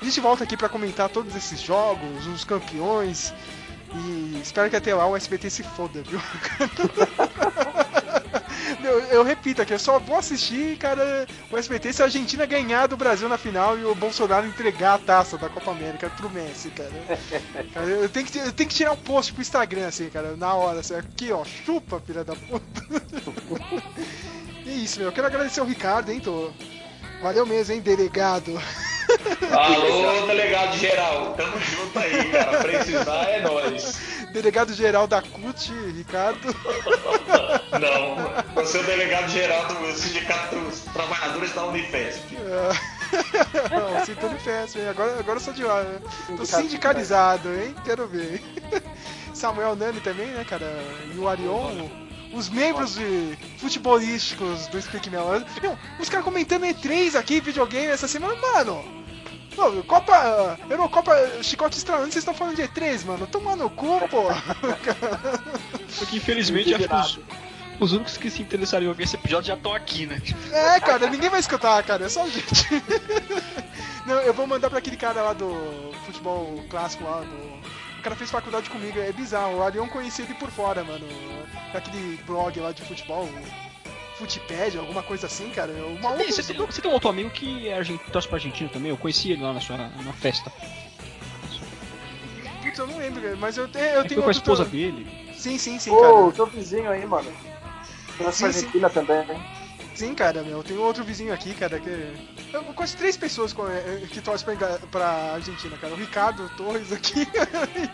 [0.00, 3.32] A gente volta aqui pra comentar todos esses jogos, os campeões.
[3.94, 6.20] E espero que até lá o SBT se foda, viu?
[8.82, 12.86] Eu, eu repito aqui, eu só vou assistir, cara, o SBT se a Argentina ganhar
[12.86, 16.70] do Brasil na final e o Bolsonaro entregar a taça da Copa América pro Messi,
[16.70, 16.90] cara.
[17.72, 20.54] Cara, eu tenho que, eu tenho que tirar um post pro Instagram, assim, cara, na
[20.54, 22.82] hora, assim, aqui, ó, chupa, filha da puta.
[24.66, 26.52] É isso, meu, eu quero agradecer ao Ricardo, hein, tô.
[27.22, 28.60] Valeu mesmo, hein, delegado.
[29.52, 31.34] Alô, delegado geral.
[31.34, 32.58] Tamo junto aí, cara.
[32.58, 34.16] Precisar é nóis.
[34.32, 36.54] Delegado geral da CUT, Ricardo.
[37.80, 42.36] Não, eu sou o delegado geral do Sindicato dos Trabalhadores da Unifesp.
[43.70, 44.26] Não, sinto
[44.78, 44.88] hein?
[44.88, 46.00] Agora, agora eu sou de lá, né?
[46.36, 47.74] Tô sindicalizado, hein?
[47.84, 48.42] Quero ver.
[49.32, 50.66] Samuel Nani também, né, cara?
[51.14, 52.05] E o Arion.
[52.36, 55.42] Os membros de futebolísticos do Speak Mel.
[55.98, 58.84] Os caras comentando E3 aqui, videogame, essa semana, mano.
[59.54, 60.58] Pô, Copa.
[60.68, 61.12] Eurocopa
[61.42, 63.26] Chicote Estralando, vocês estão falando de E3, mano?
[63.26, 64.24] Toma no cu, pô.
[65.98, 67.20] Porque infelizmente acho que os,
[67.80, 70.20] os únicos que se interessariam em ouvir esse episódio já estão aqui, né?
[70.52, 72.66] É, cara, ninguém vai escutar, cara, é só gente.
[74.06, 77.85] Não, eu vou mandar pra aquele cara lá do futebol clássico lá, do.
[78.06, 79.56] O cara fez faculdade comigo, é bizarro.
[79.56, 81.04] O Arion conhecia ele por fora, mano.
[81.72, 83.28] Daquele blog lá de futebol,
[84.14, 85.72] Futipédia, alguma coisa assim, cara.
[85.72, 86.22] O maluco.
[86.22, 88.00] Você tem, você tem um outro amigo que é argent...
[88.12, 88.90] torce pra Argentina também?
[88.90, 90.52] Eu conheci ele lá na sua na festa.
[92.62, 95.04] Putz, eu não lembro, mas eu, te- eu foi tenho com a esposa dele.
[95.34, 96.14] Sim, sim, sim, Ô, cara.
[96.14, 97.28] o seu vizinho aí, mano.
[98.18, 98.44] Sim, sim.
[98.46, 99.55] Argentina também, né?
[99.96, 100.62] Sim, cara, meu.
[100.62, 101.88] Tem outro vizinho aqui, cara, que.
[102.52, 105.94] Eu conheço três pessoas eh, que torcem pra, pra Argentina, cara.
[105.94, 107.26] O Ricardo Torres aqui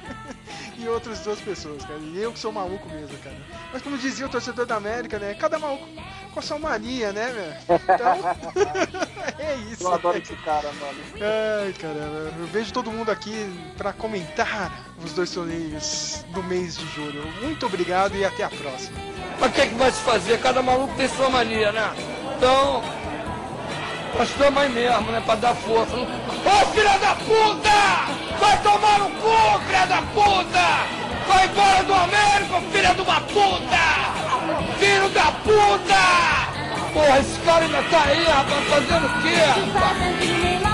[0.77, 2.01] e outras duas pessoas, cara.
[2.01, 3.37] E eu que sou maluco mesmo, cara.
[3.73, 5.35] Mas como dizia o torcedor da América, né?
[5.35, 5.87] Cada maluco
[6.33, 7.79] com a sua mania, né, meu?
[7.79, 8.19] Então.
[9.39, 9.85] é isso.
[9.85, 10.23] Eu adoro né?
[10.25, 10.99] esse cara, mano.
[11.63, 12.33] Ai, caramba.
[12.37, 17.25] Eu vejo todo mundo aqui pra comentar os dois torneios do mês de julho.
[17.41, 19.12] Muito obrigado e até a próxima.
[19.43, 20.39] Mas o que, é que vai se fazer?
[20.39, 21.91] Cada maluco tem sua mania, né?
[22.37, 22.81] Então,
[24.17, 25.21] nós estamos aí mesmo, né?
[25.27, 25.97] Pra dar força.
[25.97, 28.39] Ô filha da puta!
[28.39, 30.87] Vai tomar no cu, filha da puta!
[31.27, 34.79] Vai embora do América, filha de uma puta!
[34.79, 36.93] Filho da puta!
[36.93, 39.35] Porra, esse cara ainda tá aí, rapaz, fazendo o quê,
[39.75, 40.72] rapaz?